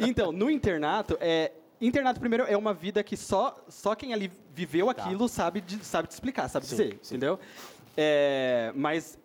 Então, 0.00 0.32
no 0.32 0.50
internato, 0.50 1.18
é, 1.20 1.52
internato 1.80 2.20
primeiro 2.20 2.44
é 2.44 2.56
uma 2.56 2.74
vida 2.74 3.02
que 3.02 3.16
só, 3.16 3.56
só 3.68 3.94
quem 3.94 4.12
ali 4.12 4.30
viveu 4.54 4.90
aquilo 4.90 5.28
sabe, 5.28 5.60
de- 5.60 5.84
sabe 5.84 6.08
te 6.08 6.12
explicar, 6.12 6.48
sabe 6.48 6.66
Sim, 6.66 6.70
dizer, 6.76 6.98
sim. 7.02 7.14
entendeu? 7.16 7.38
É, 7.96 8.72
mas 8.74 9.18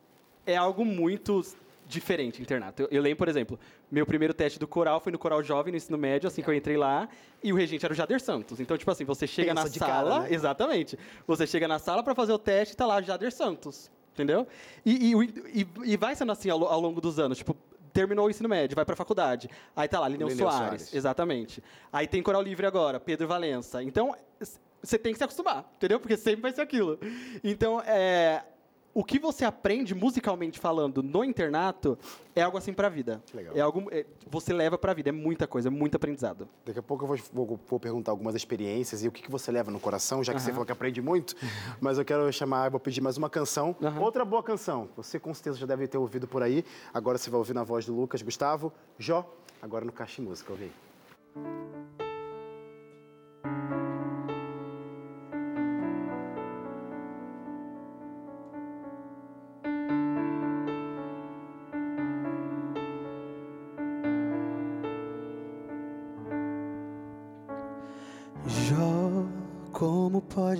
é 0.46 0.56
algo 0.56 0.84
muito 0.86 1.42
diferente 1.88 2.42
internato. 2.42 2.82
Eu, 2.84 2.88
eu 2.92 3.02
lembro, 3.02 3.18
por 3.18 3.28
exemplo, 3.28 3.60
meu 3.92 4.06
primeiro 4.06 4.34
teste 4.34 4.58
do 4.58 4.68
coral 4.68 5.00
foi 5.00 5.12
no 5.12 5.20
coral 5.20 5.44
jovem, 5.44 5.72
no 5.72 5.78
ensino 5.78 5.98
médio, 5.98 6.28
assim 6.28 6.42
que 6.42 6.50
eu 6.50 6.54
entrei 6.54 6.78
lá, 6.78 7.08
e 7.44 7.54
o 7.54 7.56
regente 7.56 7.86
era 7.86 7.94
o 7.94 7.96
Jader 7.96 8.20
Santos. 8.20 8.60
Então, 8.60 8.76
tipo 8.78 8.90
assim, 8.90 9.06
você 9.06 9.28
chega 9.28 9.52
Pensa 9.54 9.64
na 9.64 9.70
de 9.70 9.80
cara, 9.80 9.94
sala, 9.94 10.20
né? 10.22 10.34
exatamente, 10.34 10.98
você 11.28 11.46
chega 11.46 11.68
na 11.68 11.78
sala 11.78 12.02
para 12.02 12.16
fazer 12.16 12.34
o 12.34 12.40
teste 12.40 12.74
e 12.74 12.78
tá 12.78 12.86
lá 12.88 13.02
Jader 13.02 13.32
Santos, 13.32 13.92
entendeu? 14.14 14.48
E, 14.84 15.12
e, 15.14 15.62
e- 15.62 15.68
e 15.92 15.98
vai 15.98 16.16
sendo 16.16 16.32
assim 16.32 16.50
ao, 16.50 16.64
ao 16.66 16.80
longo 16.82 17.00
dos 17.00 17.20
anos, 17.20 17.38
tipo, 17.38 17.56
terminou 17.96 18.28
o 18.28 18.30
ensino 18.30 18.50
médio, 18.50 18.76
vai 18.76 18.84
pra 18.84 18.96
faculdade. 18.96 19.50
Aí 19.74 19.88
tá 19.88 20.02
lá, 20.02 20.10
Lineu, 20.10 20.28
Lineu 20.28 20.46
Soares. 20.46 20.68
Soares. 20.68 20.94
Exatamente. 20.94 21.64
Aí 21.94 22.06
tem 22.06 22.22
Coral 22.22 22.42
Livre 22.42 22.66
agora, 22.66 23.00
Pedro 23.00 23.26
Valença. 23.26 23.82
Então, 23.82 24.14
você 24.84 25.00
tem 25.00 25.14
que 25.14 25.18
se 25.18 25.24
acostumar, 25.24 25.66
entendeu? 25.78 25.98
Porque 25.98 26.18
sempre 26.18 26.42
vai 26.42 26.52
ser 26.52 26.62
aquilo. 26.62 27.00
Então, 27.42 27.80
é, 27.82 28.44
o 28.98 29.04
que 29.04 29.20
você 29.20 29.44
aprende 29.44 29.94
musicalmente 29.94 30.58
falando 30.58 31.04
no 31.04 31.22
internato 31.22 31.98
é 32.34 32.42
algo 32.42 32.58
assim 32.58 32.72
pra 32.74 32.88
vida. 32.88 33.22
Que 33.26 33.36
legal. 33.36 33.54
É 33.56 33.60
algo 33.60 33.88
é, 33.92 34.06
você 34.26 34.54
leva 34.54 34.78
pra 34.78 34.94
vida, 34.94 35.10
é 35.10 35.12
muita 35.12 35.46
coisa, 35.46 35.68
é 35.68 35.72
muito 35.72 35.96
aprendizado. 35.96 36.48
Daqui 36.66 36.80
a 36.80 36.82
pouco 36.82 37.04
eu 37.04 37.08
vou, 37.10 37.18
vou- 37.46 37.60
vou 37.68 37.80
perguntar 37.80 38.12
algumas 38.12 38.34
experiências 38.36 39.04
e 39.04 39.08
o 39.10 39.12
que, 39.12 39.22
que 39.22 39.30
você 39.30 39.52
leva 39.52 39.70
no 39.70 39.82
coração, 39.82 40.24
já 40.24 40.34
que 40.34 40.42
você 40.42 40.52
falou 40.52 40.66
que 40.66 40.72
aprende 40.72 41.02
muito. 41.02 41.36
Mas 41.82 41.98
eu 41.98 42.06
quero 42.06 42.32
chamar, 42.32 42.70
vou 42.72 42.80
pedir 42.80 43.02
mais 43.02 43.18
uma 43.18 43.30
canção. 43.30 43.76
Outra 44.00 44.24
boa 44.24 44.42
canção. 44.42 44.88
Você 44.96 45.20
com 45.20 45.34
certeza 45.34 45.58
já 45.58 45.66
deve 45.66 45.88
ter 45.90 45.98
ouvido 45.98 46.26
por 46.26 46.42
aí. 46.42 46.64
Agora 46.94 47.18
você 47.18 47.30
vai 47.30 47.38
ouvir 47.38 47.54
na 47.54 47.64
voz 47.66 47.86
do 47.86 47.94
Lucas 47.94 48.22
Gustavo. 48.22 48.72
Jó, 48.98 49.30
agora 49.62 49.84
no 49.84 49.92
Caixa 49.92 50.22
Música. 50.22 50.54
Ouvi. 50.54 50.72
Jó, 51.36 52.05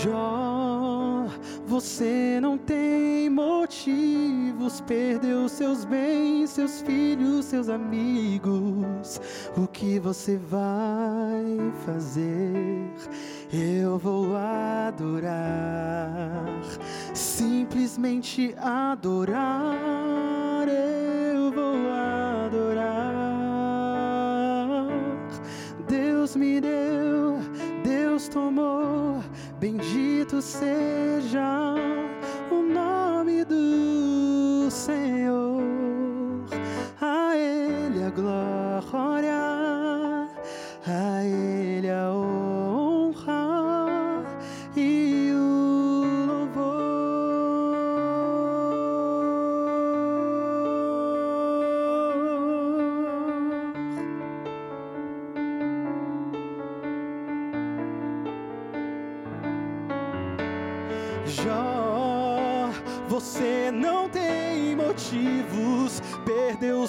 Jó, 0.00 1.26
você 1.66 2.38
não 2.40 2.56
tem 2.56 3.28
motivos, 3.28 4.80
perdeu 4.80 5.48
seus 5.48 5.84
bens, 5.84 6.50
seus 6.50 6.82
filhos, 6.82 7.46
seus 7.46 7.68
amigos. 7.68 9.20
O 9.56 9.66
que 9.66 9.98
você 9.98 10.36
vai 10.36 11.72
fazer? 11.84 12.92
Eu 13.52 13.98
vou 13.98 14.36
adorar, 14.36 16.46
simplesmente 17.12 18.54
adorar. 18.58 20.68
Eu 20.68 21.50
vou 21.52 21.90
adorar. 21.90 23.02
Deus 25.86 26.36
me 26.36 26.60
deu, 26.60 27.38
Deus 27.84 28.28
tomou, 28.28 29.22
bendito 29.62 30.42
seja 30.42 31.76
o 32.50 32.62
nome 32.62 33.44
do 33.44 34.68
Senhor. 34.68 35.62
A 37.00 37.36
Ele 37.36 38.02
a 38.02 38.10
glória, 38.10 39.38
a 40.84 41.24
Ele 41.24 41.51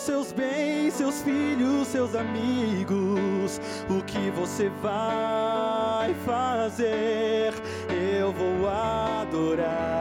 seus 0.02 0.32
bens, 0.32 0.94
seus 0.94 1.22
filhos, 1.22 1.88
seus 1.88 2.16
amigos. 2.16 3.60
O 3.90 4.02
que 4.04 4.32
você 4.32 4.70
vai 4.82 6.14
fazer? 6.26 7.54
Eu 7.90 8.32
vou 8.32 8.70
adorar, 8.70 9.92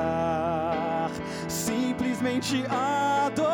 simplesmente 1.48 2.64
adorar. 2.68 3.51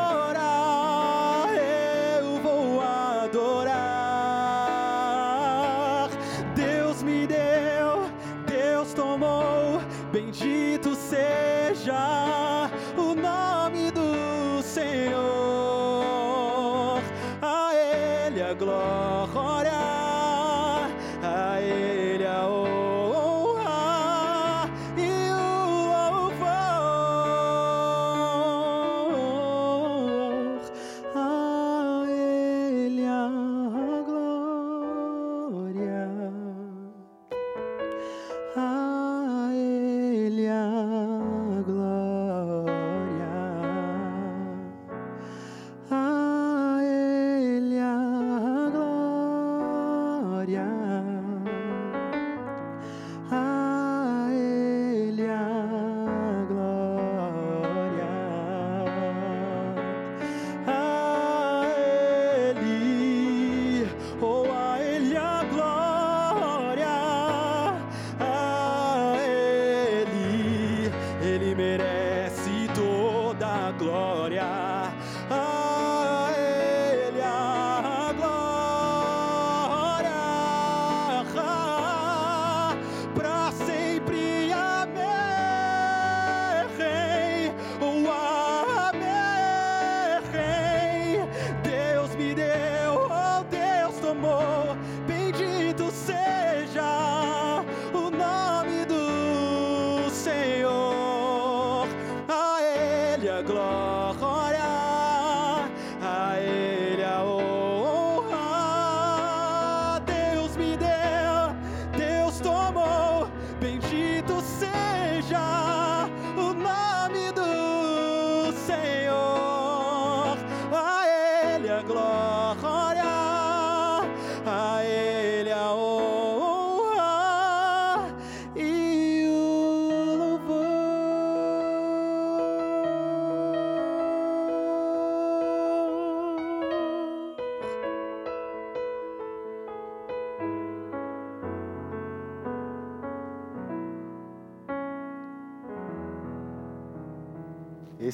Ele 103.49 103.78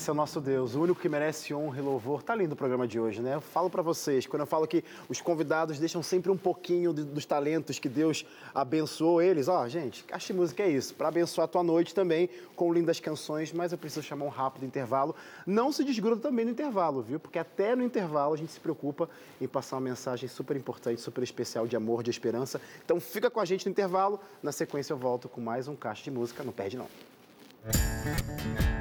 Esse 0.04 0.10
é 0.10 0.12
o 0.12 0.16
nosso 0.16 0.38
Deus, 0.38 0.74
o 0.74 0.82
único 0.82 1.00
que 1.00 1.08
merece 1.08 1.54
honra 1.54 1.78
e 1.78 1.80
louvor. 1.80 2.22
Tá 2.22 2.34
lindo 2.34 2.52
o 2.52 2.56
programa 2.56 2.86
de 2.86 3.00
hoje, 3.00 3.22
né? 3.22 3.36
Eu 3.36 3.40
falo 3.40 3.70
para 3.70 3.80
vocês, 3.80 4.26
quando 4.26 4.40
eu 4.40 4.46
falo 4.46 4.66
que 4.66 4.84
os 5.08 5.18
convidados 5.22 5.78
deixam 5.78 6.02
sempre 6.02 6.30
um 6.30 6.36
pouquinho 6.36 6.92
de- 6.92 7.04
dos 7.04 7.24
talentos 7.24 7.78
que 7.78 7.88
Deus 7.88 8.26
abençoou 8.54 9.22
eles. 9.22 9.48
Ó, 9.48 9.66
gente, 9.66 10.04
Caixa 10.04 10.26
de 10.26 10.38
Música 10.38 10.62
é 10.62 10.68
isso, 10.68 10.92
para 10.92 11.08
abençoar 11.08 11.46
a 11.46 11.48
tua 11.48 11.62
noite 11.62 11.94
também 11.94 12.28
com 12.54 12.70
lindas 12.70 13.00
canções, 13.00 13.50
mas 13.50 13.72
eu 13.72 13.78
preciso 13.78 14.02
chamar 14.04 14.26
um 14.26 14.28
rápido 14.28 14.66
intervalo. 14.66 15.16
Não 15.46 15.72
se 15.72 15.82
desgruda 15.82 16.20
também 16.20 16.44
no 16.44 16.50
intervalo, 16.50 17.00
viu? 17.00 17.18
Porque 17.18 17.38
até 17.38 17.74
no 17.74 17.82
intervalo 17.82 18.34
a 18.34 18.36
gente 18.36 18.52
se 18.52 18.60
preocupa 18.60 19.08
em 19.40 19.48
passar 19.48 19.76
uma 19.76 19.88
mensagem 19.88 20.28
super 20.28 20.54
importante, 20.54 21.00
super 21.00 21.24
especial 21.24 21.66
de 21.66 21.76
amor, 21.76 22.02
de 22.02 22.10
esperança. 22.10 22.60
Então 22.84 23.00
fica 23.00 23.30
com 23.30 23.40
a 23.40 23.44
gente 23.46 23.64
no 23.64 23.70
intervalo. 23.72 24.20
Na 24.42 24.52
sequência 24.52 24.92
eu 24.92 24.98
volto 24.98 25.30
com 25.30 25.40
mais 25.40 25.66
um 25.66 25.74
Caixa 25.74 26.04
de 26.04 26.10
Música. 26.10 26.44
Não 26.44 26.52
perde 26.52 26.76
não. 26.76 26.88
Quando 27.62 28.73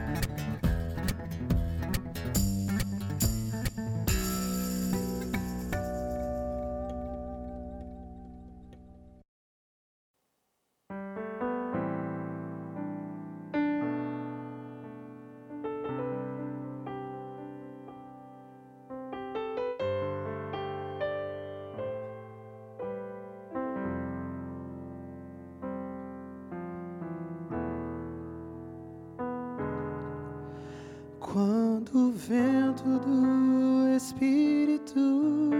vento 32.28 33.00
do 33.00 33.96
Espírito 33.96 35.52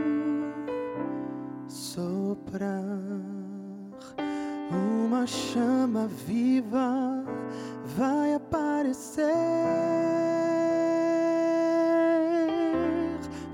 soprar, 1.68 2.82
uma 4.72 5.28
chama 5.28 6.08
viva 6.08 7.26
vai 7.98 8.36
aparecer. 8.36 9.24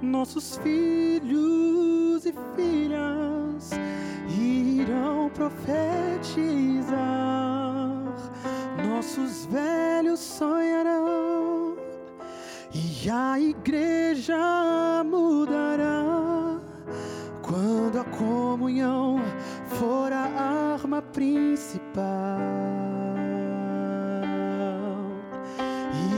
Nossos 0.02 0.58
filhos 0.58 2.26
e 2.26 2.34
filhas 2.56 3.72
irão 4.30 5.30
profetizar, 5.30 5.89
e 13.02 13.10
a 13.10 13.40
igreja 13.40 14.36
mudará 15.06 16.60
quando 17.42 18.00
a 18.00 18.04
comunhão 18.04 19.20
for 19.68 20.12
a 20.12 20.74
arma 20.74 21.02
principal. 21.02 22.40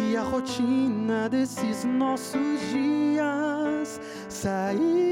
E 0.09 0.17
a 0.17 0.23
rotina 0.23 1.29
desses 1.29 1.83
nossos 1.83 2.59
dias 2.71 4.01
sair 4.27 5.10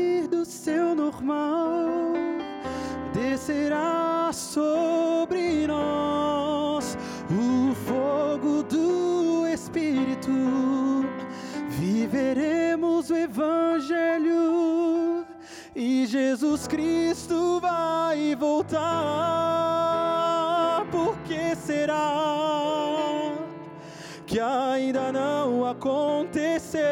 Jesus 16.30 16.68
Cristo 16.68 17.60
vai 17.60 18.36
voltar. 18.36 18.86
Por 20.92 21.18
que 21.26 21.56
será 21.56 23.34
que 24.28 24.40
ainda 24.40 25.12
não 25.12 25.66
aconteceu? 25.66 26.84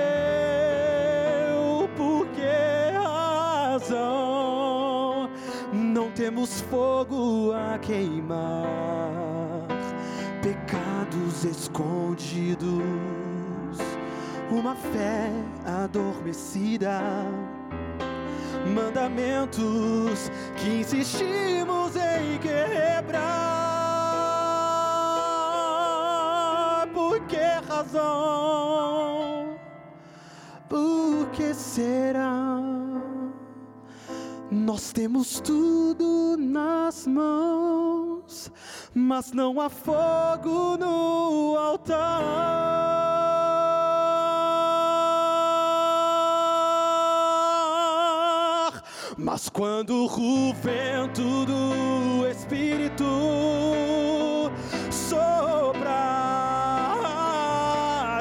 Por 1.95 2.25
que 2.29 2.41
razão 2.97 4.09
não 5.71 6.09
temos 6.13 6.61
fogo 6.61 7.51
a 7.53 7.77
queimar? 7.77 8.65
Pecados 10.41 11.43
escondidos, 11.45 12.81
uma 14.49 14.73
fé 14.73 15.29
adormecida 15.63 17.03
mandamentos 18.73 20.31
que 20.55 20.79
insistimos 20.79 21.95
em 21.95 22.37
quebrar. 22.39 23.27
Por 26.93 27.19
que 27.27 27.43
razão? 27.67 29.57
Por 30.69 31.29
que 31.31 31.53
será? 31.53 32.59
Nós 34.49 34.91
temos 34.91 35.39
tudo 35.39 36.35
nas 36.37 37.05
mãos, 37.05 38.51
mas 38.93 39.31
não 39.31 39.59
há 39.59 39.69
fogo 39.69 40.77
no 40.77 41.57
altar. 41.57 43.36
Mas 49.27 49.49
quando 49.49 50.05
o 50.05 50.53
vento 50.53 51.45
do 51.45 52.25
Espírito 52.31 53.03
soprar, 54.89 55.83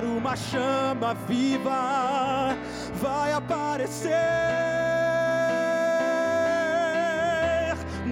uma 0.05 0.35
chama 0.35 1.15
viva 1.29 2.57
vai 3.01 3.33
aparecer. 3.33 4.17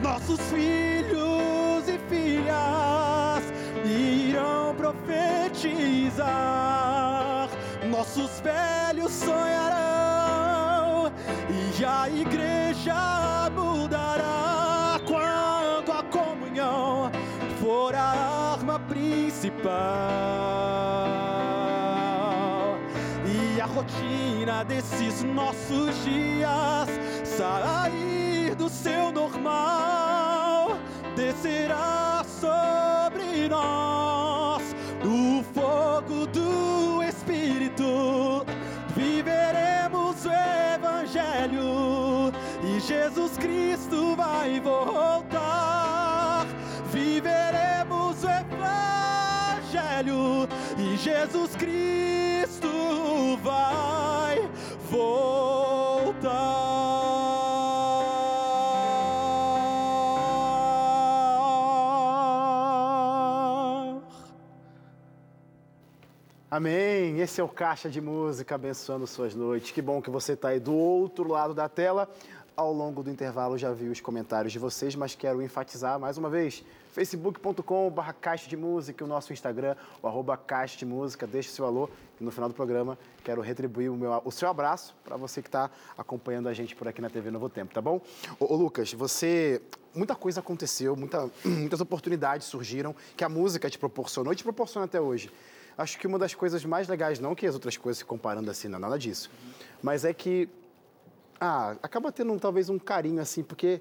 Nossos 0.00 0.38
filhos 0.42 1.88
e 1.88 1.98
filhas 2.08 3.42
irão 3.84 4.72
profetizar, 4.76 6.28
nossos 7.90 8.38
velhos 8.38 9.10
sonharão 9.10 10.43
a 11.84 12.08
igreja 12.08 13.50
mudará 13.52 14.98
quando 15.06 15.92
a 15.92 16.02
comunhão 16.04 17.10
for 17.60 17.94
a 17.94 18.54
arma 18.54 18.78
principal. 18.80 19.72
E 23.26 23.60
a 23.60 23.66
rotina 23.66 24.64
desses 24.64 25.22
nossos 25.22 26.04
dias 26.04 26.88
sair 27.24 28.54
do 28.54 28.68
seu 28.68 29.12
normal 29.12 30.78
descerá 31.16 32.24
sobre 32.40 33.48
nós 33.48 34.03
Jesus 43.14 43.38
Cristo 43.38 44.16
vai 44.16 44.58
voltar. 44.58 46.48
Viveremos 46.90 48.24
o 48.24 48.28
Evangelho 48.28 50.18
e 50.76 50.96
Jesus 50.96 51.54
Cristo 51.54 52.66
vai 53.40 54.50
voltar. 54.90 56.24
Amém. 66.50 67.20
Esse 67.20 67.40
é 67.40 67.44
o 67.44 67.48
Caixa 67.48 67.88
de 67.88 68.00
Música 68.00 68.56
abençoando 68.56 69.06
suas 69.06 69.36
noites. 69.36 69.70
Que 69.70 69.80
bom 69.80 70.02
que 70.02 70.10
você 70.10 70.32
está 70.32 70.48
aí 70.48 70.58
do 70.58 70.74
outro 70.74 71.28
lado 71.28 71.54
da 71.54 71.68
tela. 71.68 72.08
Ao 72.56 72.72
longo 72.72 73.02
do 73.02 73.10
intervalo 73.10 73.58
já 73.58 73.72
vi 73.72 73.88
os 73.88 74.00
comentários 74.00 74.52
de 74.52 74.60
vocês, 74.60 74.94
mas 74.94 75.16
quero 75.16 75.42
enfatizar 75.42 75.98
mais 75.98 76.16
uma 76.16 76.30
vez. 76.30 76.64
facebook.com.br 76.92 78.12
Caixa 78.20 78.48
de 78.48 78.56
Música, 78.56 79.04
o 79.04 79.08
nosso 79.08 79.32
Instagram, 79.32 79.74
o 80.00 80.06
arroba 80.06 80.36
Caixa 80.36 80.78
de 80.78 80.86
Música. 80.86 81.26
Deixe 81.26 81.48
seu 81.48 81.66
alô 81.66 81.90
e 82.20 82.22
no 82.22 82.30
final 82.30 82.48
do 82.48 82.54
programa 82.54 82.96
quero 83.24 83.40
retribuir 83.40 83.90
o, 83.90 83.96
meu, 83.96 84.22
o 84.24 84.30
seu 84.30 84.48
abraço 84.48 84.94
para 85.02 85.16
você 85.16 85.42
que 85.42 85.48
está 85.48 85.68
acompanhando 85.98 86.48
a 86.48 86.52
gente 86.52 86.76
por 86.76 86.86
aqui 86.86 87.02
na 87.02 87.10
TV 87.10 87.28
Novo 87.28 87.48
Tempo, 87.48 87.74
tá 87.74 87.82
bom? 87.82 88.00
Ô, 88.38 88.54
ô, 88.54 88.56
Lucas, 88.56 88.92
você... 88.92 89.60
Muita 89.92 90.14
coisa 90.14 90.38
aconteceu, 90.38 90.94
muita, 90.94 91.28
muitas 91.44 91.80
oportunidades 91.80 92.46
surgiram 92.46 92.94
que 93.16 93.24
a 93.24 93.28
música 93.28 93.68
te 93.68 93.78
proporcionou 93.80 94.32
e 94.32 94.36
te 94.36 94.44
proporciona 94.44 94.84
até 94.84 95.00
hoje. 95.00 95.28
Acho 95.76 95.98
que 95.98 96.06
uma 96.06 96.20
das 96.20 96.34
coisas 96.34 96.64
mais 96.64 96.86
legais, 96.86 97.18
não 97.18 97.34
que 97.34 97.48
as 97.48 97.54
outras 97.54 97.76
coisas 97.76 97.98
se 97.98 98.04
comparando 98.04 98.48
assim, 98.48 98.68
não 98.68 98.78
é 98.78 98.80
nada 98.80 98.96
disso, 98.96 99.28
mas 99.82 100.04
é 100.04 100.14
que 100.14 100.48
ah, 101.40 101.76
acaba 101.82 102.12
tendo 102.12 102.32
um, 102.32 102.38
talvez 102.38 102.68
um 102.68 102.78
carinho 102.78 103.20
assim, 103.20 103.42
porque 103.42 103.80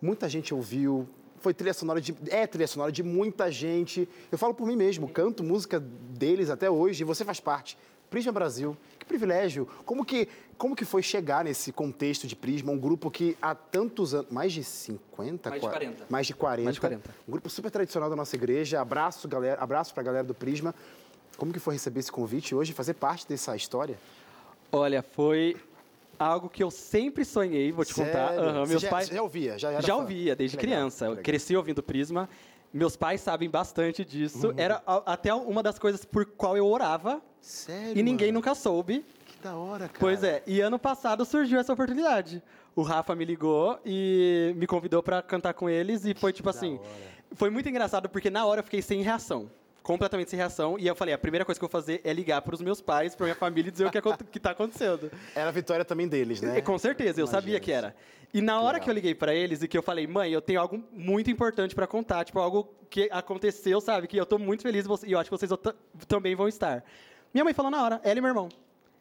muita 0.00 0.28
gente 0.28 0.54
ouviu, 0.54 1.08
foi 1.40 1.54
trilha 1.54 1.74
sonora 1.74 2.00
de. 2.00 2.14
É 2.28 2.46
trilha 2.46 2.66
sonora 2.66 2.92
de 2.92 3.02
muita 3.02 3.50
gente. 3.50 4.08
Eu 4.30 4.38
falo 4.38 4.54
por 4.54 4.66
mim 4.66 4.76
mesmo, 4.76 5.08
canto 5.08 5.42
música 5.42 5.80
deles 5.80 6.50
até 6.50 6.70
hoje 6.70 7.02
e 7.02 7.04
você 7.04 7.24
faz 7.24 7.40
parte. 7.40 7.76
Prisma 8.10 8.32
Brasil, 8.32 8.76
que 8.98 9.06
privilégio. 9.06 9.68
Como 9.86 10.04
que, 10.04 10.28
como 10.58 10.74
que 10.74 10.84
foi 10.84 11.00
chegar 11.00 11.44
nesse 11.44 11.70
contexto 11.70 12.26
de 12.26 12.34
Prisma, 12.34 12.72
um 12.72 12.78
grupo 12.78 13.08
que 13.08 13.36
há 13.40 13.54
tantos 13.54 14.14
anos. 14.14 14.30
Mais 14.30 14.52
de 14.52 14.64
50? 14.64 15.48
Mais 15.48 15.62
de 15.62 15.68
40. 15.68 16.06
Mais 16.10 16.26
de 16.26 16.34
40. 16.34 16.64
Mais 16.64 16.74
de 16.74 16.80
40. 16.80 17.10
Um 17.28 17.32
grupo 17.32 17.48
super 17.48 17.70
tradicional 17.70 18.10
da 18.10 18.16
nossa 18.16 18.34
igreja. 18.34 18.80
Abraço, 18.80 19.28
galera, 19.28 19.62
abraço 19.62 19.94
pra 19.94 20.02
galera 20.02 20.24
do 20.24 20.34
Prisma. 20.34 20.74
Como 21.36 21.52
que 21.52 21.60
foi 21.60 21.74
receber 21.74 22.00
esse 22.00 22.10
convite 22.10 22.54
hoje, 22.54 22.72
fazer 22.72 22.94
parte 22.94 23.26
dessa 23.28 23.54
história? 23.54 23.96
Olha, 24.72 25.02
foi 25.02 25.56
algo 26.20 26.48
que 26.48 26.62
eu 26.62 26.70
sempre 26.70 27.24
sonhei, 27.24 27.72
vou 27.72 27.84
te 27.84 27.94
contar. 27.94 28.28
Sério? 28.28 28.42
Aham, 28.44 28.60
Você 28.64 28.70
meus 28.70 28.82
já, 28.82 28.88
pais 28.90 29.08
já 29.08 29.22
ouvia? 29.22 29.58
Já, 29.58 29.72
era 29.72 29.82
já 29.82 29.94
fã? 29.94 30.00
ouvia 30.00 30.36
desde 30.36 30.56
legal, 30.56 30.70
criança. 30.72 31.06
Eu 31.06 31.16
cresci 31.16 31.56
ouvindo 31.56 31.82
Prisma. 31.82 32.28
Meus 32.72 32.94
pais 32.96 33.20
sabem 33.20 33.48
bastante 33.50 34.04
disso. 34.04 34.48
Uhum. 34.48 34.54
Era 34.56 34.82
até 35.06 35.34
uma 35.34 35.62
das 35.62 35.78
coisas 35.78 36.04
por 36.04 36.24
qual 36.24 36.56
eu 36.56 36.66
orava 36.66 37.20
Sério? 37.40 37.98
e 37.98 38.02
ninguém 38.02 38.28
mano? 38.28 38.38
nunca 38.38 38.54
soube. 38.54 39.04
Que 39.26 39.42
da 39.42 39.56
hora, 39.56 39.88
cara. 39.88 39.98
Pois 39.98 40.22
é, 40.22 40.42
e 40.46 40.60
ano 40.60 40.78
passado 40.78 41.24
surgiu 41.24 41.58
essa 41.58 41.72
oportunidade. 41.72 42.40
O 42.76 42.82
Rafa 42.82 43.14
me 43.16 43.24
ligou 43.24 43.80
e 43.84 44.52
me 44.56 44.66
convidou 44.66 45.02
pra 45.02 45.20
cantar 45.20 45.54
com 45.54 45.68
eles 45.68 46.04
e 46.04 46.14
foi 46.14 46.32
tipo 46.32 46.48
assim, 46.48 46.78
foi 47.32 47.50
muito 47.50 47.68
engraçado 47.68 48.08
porque 48.08 48.30
na 48.30 48.44
hora 48.46 48.60
eu 48.60 48.64
fiquei 48.64 48.80
sem 48.82 49.02
reação. 49.02 49.50
Completamente 49.82 50.30
sem 50.30 50.36
reação. 50.38 50.78
E 50.78 50.86
eu 50.86 50.94
falei, 50.94 51.14
a 51.14 51.18
primeira 51.18 51.44
coisa 51.44 51.58
que 51.58 51.64
eu 51.64 51.68
vou 51.68 51.80
fazer 51.80 52.00
é 52.04 52.12
ligar 52.12 52.40
pros 52.42 52.60
meus 52.60 52.80
pais, 52.80 53.14
pra 53.14 53.24
minha 53.26 53.34
família 53.34 53.68
e 53.68 53.72
dizer 53.72 53.86
o 53.86 53.90
que, 53.90 53.98
acon- 53.98 54.16
que 54.30 54.38
tá 54.38 54.50
acontecendo. 54.50 55.10
Era 55.34 55.48
a 55.48 55.52
vitória 55.52 55.84
também 55.84 56.06
deles, 56.06 56.40
né? 56.40 56.58
E, 56.58 56.62
com 56.62 56.78
certeza, 56.78 57.20
eu 57.20 57.24
Imagina 57.24 57.40
sabia 57.40 57.60
que 57.60 57.70
isso. 57.70 57.78
era. 57.78 57.96
E 58.32 58.40
na 58.40 58.60
hora 58.60 58.74
legal. 58.74 58.80
que 58.84 58.90
eu 58.90 58.94
liguei 58.94 59.14
pra 59.14 59.34
eles 59.34 59.62
e 59.62 59.66
que 59.66 59.76
eu 59.76 59.82
falei, 59.82 60.06
mãe, 60.06 60.30
eu 60.30 60.40
tenho 60.40 60.60
algo 60.60 60.84
muito 60.92 61.30
importante 61.30 61.74
pra 61.74 61.86
contar, 61.86 62.24
tipo, 62.24 62.38
algo 62.38 62.68
que 62.88 63.08
aconteceu, 63.10 63.80
sabe? 63.80 64.06
Que 64.06 64.16
eu 64.16 64.26
tô 64.26 64.38
muito 64.38 64.62
feliz 64.62 64.86
você- 64.86 65.06
e 65.06 65.12
eu 65.12 65.18
acho 65.18 65.28
que 65.30 65.36
vocês 65.36 65.50
ta- 65.60 65.74
também 66.06 66.36
vão 66.36 66.46
estar. 66.46 66.84
Minha 67.34 67.44
mãe 67.44 67.54
falou 67.54 67.70
na 67.70 67.82
hora, 67.82 68.00
ela 68.04 68.18
e 68.18 68.20
meu 68.22 68.28
irmão. 68.28 68.48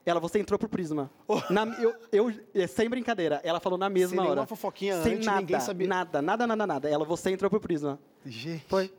Ela, 0.06 0.20
você 0.20 0.40
entrou 0.40 0.58
pro 0.58 0.68
Prisma. 0.70 1.12
Na- 1.52 1.66
eu, 1.80 1.94
eu- 2.12 2.34
é, 2.56 2.66
sem 2.66 2.90
brincadeira, 2.90 3.40
ela 3.44 3.60
falou 3.60 3.78
na 3.78 3.90
mesma 3.90 4.10
Sem 4.10 4.20
hora. 4.20 4.30
nenhuma 4.30 4.48
fofoquinha 4.48 5.04
sem 5.04 5.16
antes, 5.16 5.26
nada, 5.28 5.40
ninguém 5.42 5.60
sabia. 5.60 5.88
Nada, 5.88 6.22
nada, 6.22 6.48
nada, 6.48 6.66
nada. 6.66 6.90
Ela, 6.90 7.06
você 7.06 7.30
entrou 7.30 7.50
pro 7.52 7.60
Prisma. 7.60 8.00
Gente, 8.26 8.66
Foi. 8.68 8.92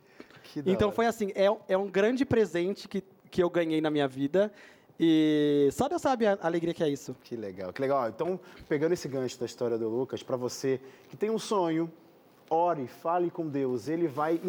Então 0.65 0.87
hora. 0.89 0.95
foi 0.95 1.05
assim, 1.05 1.31
é, 1.35 1.47
é 1.67 1.77
um 1.77 1.87
grande 1.89 2.25
presente 2.25 2.87
que, 2.87 3.03
que 3.29 3.41
eu 3.41 3.49
ganhei 3.49 3.81
na 3.81 3.89
minha 3.89 4.07
vida. 4.07 4.51
E 4.99 5.69
só 5.71 5.89
Deus 5.89 6.01
sabe 6.01 6.27
a 6.27 6.37
alegria 6.41 6.73
que 6.73 6.83
é 6.83 6.89
isso. 6.89 7.15
Que 7.23 7.35
legal, 7.35 7.73
que 7.73 7.81
legal. 7.81 8.07
Então, 8.09 8.39
pegando 8.69 8.93
esse 8.93 9.07
gancho 9.07 9.39
da 9.39 9.45
história 9.45 9.77
do 9.77 9.89
Lucas, 9.89 10.21
para 10.21 10.37
você 10.37 10.79
que 11.09 11.17
tem 11.17 11.31
um 11.31 11.39
sonho, 11.39 11.91
ore, 12.51 12.85
fale 12.85 13.31
com 13.31 13.47
Deus. 13.47 13.87
Ele 13.87 14.07
vai, 14.07 14.39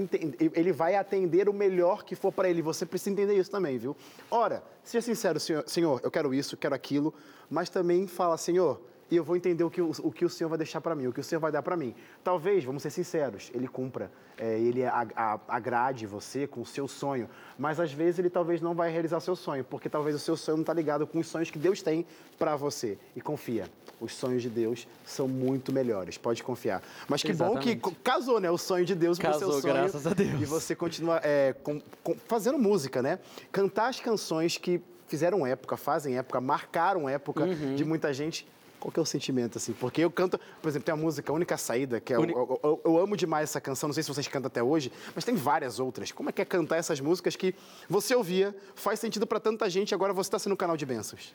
ele 0.54 0.72
vai 0.72 0.96
atender 0.96 1.48
o 1.48 1.54
melhor 1.54 2.04
que 2.04 2.16
for 2.16 2.32
para 2.32 2.50
ele. 2.50 2.60
Você 2.60 2.84
precisa 2.84 3.10
entender 3.10 3.34
isso 3.34 3.50
também, 3.50 3.78
viu? 3.78 3.96
Ora, 4.30 4.62
seja 4.82 5.00
sincero, 5.00 5.38
senhor, 5.38 5.64
senhor, 5.66 6.00
eu 6.02 6.10
quero 6.10 6.34
isso, 6.34 6.56
quero 6.56 6.74
aquilo, 6.74 7.14
mas 7.48 7.70
também 7.70 8.06
fala, 8.06 8.36
Senhor, 8.36 8.80
e 9.10 9.16
eu 9.16 9.24
vou 9.24 9.36
entender 9.36 9.62
o 9.64 9.70
que 9.70 9.80
o, 9.82 9.90
o 10.02 10.10
que 10.10 10.24
o 10.24 10.30
Senhor 10.30 10.48
vai 10.48 10.56
deixar 10.58 10.80
para 10.80 10.94
mim, 10.94 11.06
o 11.06 11.12
que 11.12 11.20
o 11.20 11.24
Senhor 11.24 11.40
vai 11.40 11.52
dar 11.52 11.62
para 11.62 11.76
mim. 11.76 11.94
Talvez, 12.24 12.64
vamos 12.64 12.82
ser 12.82 12.90
sinceros, 12.90 13.50
ele 13.54 13.68
cumpra, 13.68 14.10
é, 14.38 14.58
ele 14.58 14.84
a- 14.84 15.06
a- 15.14 15.40
agrade 15.48 16.06
você 16.06 16.46
com 16.46 16.62
o 16.62 16.66
seu 16.66 16.88
sonho, 16.88 17.28
mas 17.58 17.78
às 17.78 17.92
vezes 17.92 18.18
ele 18.18 18.30
talvez 18.30 18.60
não 18.60 18.74
vai 18.74 18.90
realizar 18.90 19.18
o 19.18 19.20
seu 19.20 19.36
sonho, 19.36 19.64
porque 19.64 19.88
talvez 19.88 20.16
o 20.16 20.18
seu 20.18 20.36
sonho 20.36 20.56
não 20.56 20.62
está 20.62 20.72
ligado 20.72 21.06
com 21.06 21.18
os 21.18 21.28
sonhos 21.28 21.50
que 21.50 21.58
Deus 21.58 21.82
tem 21.82 22.06
para 22.38 22.56
você. 22.56 22.96
E 23.14 23.20
confia, 23.20 23.68
os 24.00 24.14
sonhos 24.14 24.40
de 24.42 24.48
Deus 24.48 24.88
são 25.04 25.28
muito 25.28 25.72
melhores, 25.72 26.16
pode 26.16 26.42
confiar. 26.42 26.82
Mas 27.08 27.22
que 27.22 27.32
bom 27.34 27.56
que 27.58 27.70
Exatamente. 27.70 27.96
casou, 28.02 28.40
né? 28.40 28.50
O 28.50 28.56
sonho 28.58 28.84
de 28.86 28.94
Deus 28.94 29.18
com 29.18 29.28
o 29.28 29.32
seu 29.34 29.40
Casou, 29.48 29.60
sonho. 29.60 29.74
graças 29.74 30.06
a 30.06 30.14
Deus. 30.14 30.40
E 30.40 30.44
você 30.46 30.74
continua 30.74 31.20
é, 31.22 31.52
com- 31.62 31.80
com- 32.02 32.14
fazendo 32.26 32.58
música, 32.58 33.02
né? 33.02 33.18
Cantar 33.52 33.88
as 33.88 34.00
canções 34.00 34.56
que 34.56 34.80
fizeram 35.06 35.46
época, 35.46 35.76
fazem 35.76 36.16
época, 36.16 36.40
marcaram 36.40 37.06
época 37.06 37.44
Uhum. 37.44 37.74
de 37.74 37.84
muita 37.84 38.14
gente. 38.14 38.48
Qual 38.82 38.90
que 38.90 38.98
é 38.98 39.02
o 39.02 39.06
sentimento, 39.06 39.58
assim? 39.58 39.72
Porque 39.74 40.00
eu 40.00 40.10
canto, 40.10 40.40
por 40.60 40.68
exemplo, 40.68 40.84
tem 40.86 40.92
a 40.92 40.96
música 40.96 41.32
Única 41.32 41.56
Saída, 41.56 42.00
que 42.00 42.12
é, 42.12 42.18
Uni- 42.18 42.32
eu, 42.32 42.60
eu- 42.64 42.80
eu 42.84 42.98
amo 42.98 43.16
demais 43.16 43.48
essa 43.50 43.60
canção, 43.60 43.86
não 43.88 43.94
sei 43.94 44.02
se 44.02 44.08
vocês 44.08 44.26
cantam 44.26 44.48
até 44.48 44.60
hoje, 44.60 44.90
mas 45.14 45.24
tem 45.24 45.36
várias 45.36 45.78
outras. 45.78 46.10
Como 46.10 46.28
é 46.28 46.32
que 46.32 46.42
é 46.42 46.44
cantar 46.44 46.78
essas 46.78 46.98
músicas 46.98 47.36
que 47.36 47.54
você 47.88 48.12
ouvia, 48.12 48.52
faz 48.74 48.98
sentido 48.98 49.24
para 49.24 49.38
tanta 49.38 49.70
gente, 49.70 49.94
agora 49.94 50.12
você 50.12 50.26
está 50.26 50.38
sendo 50.40 50.54
um 50.54 50.56
canal 50.56 50.76
de 50.76 50.84
bênçãos? 50.84 51.32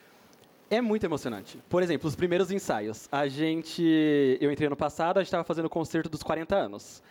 É 0.69 0.81
muito 0.81 1.05
emocionante. 1.05 1.57
Por 1.69 1.81
exemplo, 1.81 2.09
os 2.09 2.15
primeiros 2.17 2.51
ensaios. 2.51 3.07
A 3.09 3.29
gente. 3.29 4.37
Eu 4.41 4.51
entrei 4.51 4.67
ano 4.67 4.75
passado, 4.75 5.15
a 5.17 5.21
gente 5.21 5.27
estava 5.29 5.45
fazendo 5.45 5.67
o 5.67 5.69
concerto 5.69 6.09
dos 6.09 6.21
40 6.21 6.53
anos. 6.53 7.01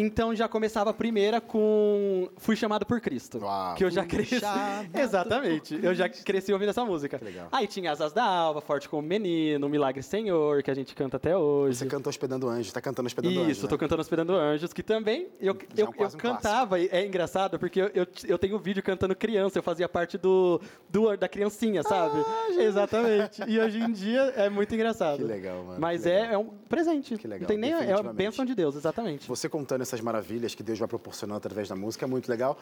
Então 0.00 0.32
já 0.32 0.46
começava 0.46 0.90
a 0.90 0.94
primeira 0.94 1.40
com 1.40 2.28
Fui 2.36 2.54
Chamado 2.54 2.86
por 2.86 3.00
Cristo. 3.00 3.38
Uau. 3.38 3.74
Que 3.74 3.82
eu 3.82 3.90
já 3.90 4.04
cresci. 4.06 4.36
Exatamente. 4.94 5.76
Eu 5.82 5.92
já 5.92 6.08
cresci 6.08 6.52
ouvindo 6.52 6.68
essa 6.68 6.84
música. 6.84 7.18
Legal. 7.20 7.48
Aí 7.50 7.66
tinha 7.66 7.90
Asas 7.90 8.12
da 8.12 8.22
Alva, 8.22 8.60
Forte 8.60 8.88
como 8.88 9.02
Menino, 9.02 9.68
Milagre 9.68 10.00
Senhor, 10.02 10.62
que 10.62 10.70
a 10.70 10.74
gente 10.74 10.94
canta 10.94 11.16
até 11.16 11.36
hoje. 11.36 11.78
Você 11.78 11.86
canta 11.86 12.08
Hospedando 12.08 12.48
Anjos, 12.48 12.72
tá 12.72 12.80
cantando 12.80 13.08
Hospedando 13.08 13.34
Isso, 13.34 13.42
Anjos, 13.42 13.62
eu 13.64 13.68
tô 13.68 13.74
né? 13.74 13.80
cantando 13.80 14.00
Hospedando 14.00 14.32
Anjos, 14.34 14.72
que 14.72 14.84
também 14.84 15.28
eu, 15.40 15.56
Já 15.74 15.82
é 15.82 15.86
eu, 15.86 15.88
um 15.88 16.02
eu 16.04 16.10
cantava, 16.12 16.78
e 16.78 16.88
é 16.92 17.04
engraçado, 17.04 17.58
porque 17.58 17.80
eu, 17.80 17.90
eu, 17.92 18.06
eu 18.28 18.38
tenho 18.38 18.54
um 18.54 18.60
vídeo 18.60 18.82
cantando 18.84 19.16
criança, 19.16 19.58
eu 19.58 19.62
fazia 19.64 19.88
parte 19.88 20.16
do, 20.16 20.60
do 20.88 21.16
da 21.16 21.28
criancinha, 21.28 21.82
sabe? 21.82 22.24
Exatamente. 22.56 23.42
E 23.48 23.58
hoje 23.58 23.80
em 23.80 23.90
dia 23.90 24.20
é 24.36 24.48
muito 24.48 24.72
engraçado. 24.74 25.14
Ah, 25.14 25.16
Que 25.16 25.24
legal, 25.24 25.64
mano, 25.64 25.80
Mas 25.80 26.02
que 26.02 26.08
é, 26.08 26.20
legal. 26.20 26.34
é 26.34 26.38
um 26.38 26.46
presente. 26.68 27.16
Que 27.16 27.26
legal, 27.26 27.40
Não 27.40 27.48
tem 27.48 27.58
nem. 27.58 27.72
É 27.72 27.96
uma 27.96 28.12
bênção 28.12 28.44
de 28.44 28.54
Deus, 28.54 28.76
exatamente. 28.76 29.26
Você 29.26 29.48
contando 29.48 29.87
essas 29.88 30.00
maravilhas 30.00 30.54
que 30.54 30.62
Deus 30.62 30.78
vai 30.78 30.88
proporcionando 30.88 31.38
através 31.38 31.68
da 31.68 31.76
música 31.76 32.04
é 32.04 32.08
muito 32.08 32.28
legal. 32.28 32.58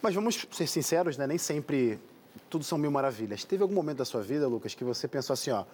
Mas 0.00 0.14
vamos 0.14 0.46
ser 0.50 0.66
sinceros, 0.66 1.16
né? 1.16 1.26
Nem 1.26 1.38
sempre 1.38 1.98
tudo 2.48 2.64
são 2.64 2.78
mil 2.78 2.90
maravilhas. 2.90 3.44
Teve 3.44 3.62
algum 3.62 3.74
momento 3.74 3.98
da 3.98 4.04
sua 4.04 4.22
vida, 4.22 4.46
Lucas, 4.46 4.74
que 4.74 4.84
você 4.84 5.06
pensou 5.06 5.34
assim, 5.34 5.50
ó, 5.50 5.64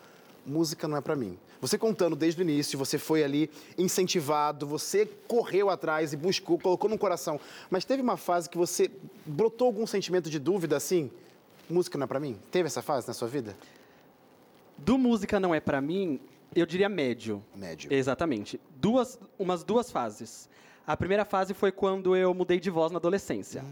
música 0.47 0.89
não 0.89 0.97
é 0.97 1.01
pra 1.01 1.15
mim. 1.15 1.39
Você 1.61 1.77
contando 1.77 2.17
desde 2.17 2.41
o 2.41 2.43
início, 2.43 2.79
você 2.79 2.99
foi 2.99 3.23
ali 3.23 3.51
incentivado, 3.77 4.67
você 4.67 5.07
correu 5.27 5.71
atrás 5.71 6.13
e 6.13 6.17
buscou, 6.17 6.59
colocou 6.59 6.89
no 6.89 6.99
coração. 6.99 7.41
Mas 7.71 7.85
teve 7.85 8.03
uma 8.03 8.17
fase 8.17 8.49
que 8.49 8.57
você 8.57 8.91
brotou 9.25 9.67
algum 9.67 9.87
sentimento 9.87 10.31
de 10.31 10.39
dúvida 10.39 10.77
assim? 10.77 11.11
Música 11.69 11.99
não 11.99 12.05
é 12.05 12.07
pra 12.07 12.21
mim? 12.21 12.39
Teve 12.51 12.67
essa 12.67 12.83
fase 12.83 13.07
na 13.09 13.15
sua 13.15 13.29
vida? 13.29 13.57
Do 14.79 14.97
música 14.97 15.41
não 15.41 15.55
é 15.55 15.61
pra 15.61 15.81
mim, 15.81 16.21
eu 16.55 16.67
diria 16.67 16.89
médio. 16.89 17.43
Médio. 17.55 17.93
Exatamente. 17.93 18.61
Duas, 18.77 19.19
umas 19.39 19.65
duas 19.65 19.91
fases. 19.91 20.49
A 20.87 20.97
primeira 20.97 21.25
fase 21.25 21.53
foi 21.55 21.73
quando 21.73 22.15
eu 22.15 22.33
mudei 22.33 22.61
de 22.61 22.71
voz 22.71 22.93
na 22.93 22.99
adolescência. 22.99 23.65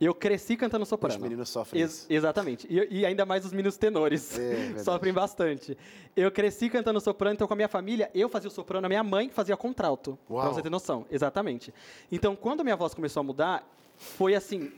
Eu 0.00 0.14
cresci 0.14 0.56
cantando 0.56 0.86
soprano. 0.86 1.14
Os 1.16 1.20
meninos 1.22 1.48
sofrem 1.50 1.82
Ex- 1.82 2.06
exatamente. 2.08 2.66
E, 2.70 3.00
e 3.00 3.06
ainda 3.06 3.26
mais 3.26 3.44
os 3.44 3.52
meninos 3.52 3.76
tenores. 3.76 4.38
É. 4.38 4.78
Sofrem 4.78 5.12
bastante. 5.12 5.76
Eu 6.16 6.30
cresci 6.30 6.70
cantando 6.70 6.98
soprano, 7.00 7.34
então 7.34 7.46
com 7.46 7.52
a 7.52 7.56
minha 7.56 7.68
família, 7.68 8.10
eu 8.14 8.26
fazia 8.28 8.48
o 8.48 8.50
soprano, 8.50 8.86
a 8.86 8.88
minha 8.88 9.04
mãe 9.04 9.28
fazia 9.28 9.56
contralto. 9.58 10.18
Uau. 10.30 10.40
Pra 10.42 10.54
você 10.54 10.62
ter 10.62 10.70
noção. 10.70 11.04
Exatamente. 11.10 11.72
Então, 12.10 12.34
quando 12.34 12.60
a 12.60 12.64
minha 12.64 12.76
voz 12.76 12.94
começou 12.94 13.20
a 13.20 13.24
mudar, 13.24 13.62
foi 13.98 14.34
assim. 14.34 14.72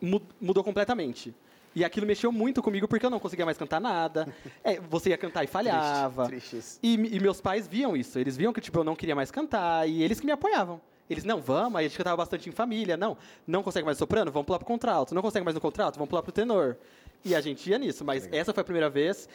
mu- 0.00 0.20
mudou 0.40 0.62
completamente. 0.62 1.34
E 1.78 1.84
aquilo 1.84 2.04
mexeu 2.04 2.32
muito 2.32 2.60
comigo 2.60 2.88
porque 2.88 3.06
eu 3.06 3.10
não 3.10 3.20
conseguia 3.20 3.44
mais 3.44 3.56
cantar 3.56 3.80
nada. 3.80 4.26
É, 4.64 4.80
você 4.80 5.10
ia 5.10 5.16
cantar 5.16 5.44
e 5.44 5.46
falhava. 5.46 6.26
Triste, 6.26 6.50
triste. 6.50 6.78
E, 6.82 6.94
e 6.94 7.20
meus 7.20 7.40
pais 7.40 7.68
viam 7.68 7.96
isso. 7.96 8.18
Eles 8.18 8.36
viam 8.36 8.52
que 8.52 8.60
tipo, 8.60 8.80
eu 8.80 8.84
não 8.84 8.96
queria 8.96 9.14
mais 9.14 9.30
cantar 9.30 9.88
e 9.88 10.02
eles 10.02 10.18
que 10.18 10.26
me 10.26 10.32
apoiavam. 10.32 10.80
Eles, 11.08 11.22
não, 11.22 11.40
vamos, 11.40 11.76
aí 11.76 11.86
a 11.86 11.88
gente 11.88 11.96
cantava 11.96 12.16
bastante 12.16 12.48
em 12.48 12.52
família. 12.52 12.96
Não, 12.96 13.16
não 13.46 13.62
consegue 13.62 13.86
mais 13.86 13.96
soprano? 13.96 14.32
Vamos 14.32 14.46
pular 14.46 14.58
pro 14.58 14.66
contralto. 14.66 15.14
Não 15.14 15.22
consegue 15.22 15.44
mais 15.44 15.54
no 15.54 15.60
contralto? 15.60 15.94
Vamos 15.94 16.08
pular 16.10 16.22
pro 16.22 16.32
tenor. 16.32 16.76
E 17.24 17.34
a 17.34 17.40
gente 17.40 17.70
ia 17.70 17.78
nisso, 17.78 18.04
mas 18.04 18.28
essa 18.32 18.52
foi 18.52 18.60
a 18.60 18.64
primeira 18.64 18.90
vez. 18.90 19.28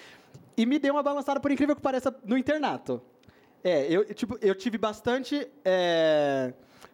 E 0.57 0.65
me 0.65 0.77
deu 0.77 0.93
uma 0.93 1.03
balançada, 1.03 1.39
por 1.39 1.51
incrível 1.51 1.75
que 1.75 1.81
pareça, 1.81 2.13
no 2.25 2.37
internato. 2.37 3.01
É, 3.63 3.87
eu, 3.89 4.13
tipo, 4.13 4.37
eu 4.41 4.53
tive 4.53 4.77
bastante. 4.77 5.47
é, 5.63 6.53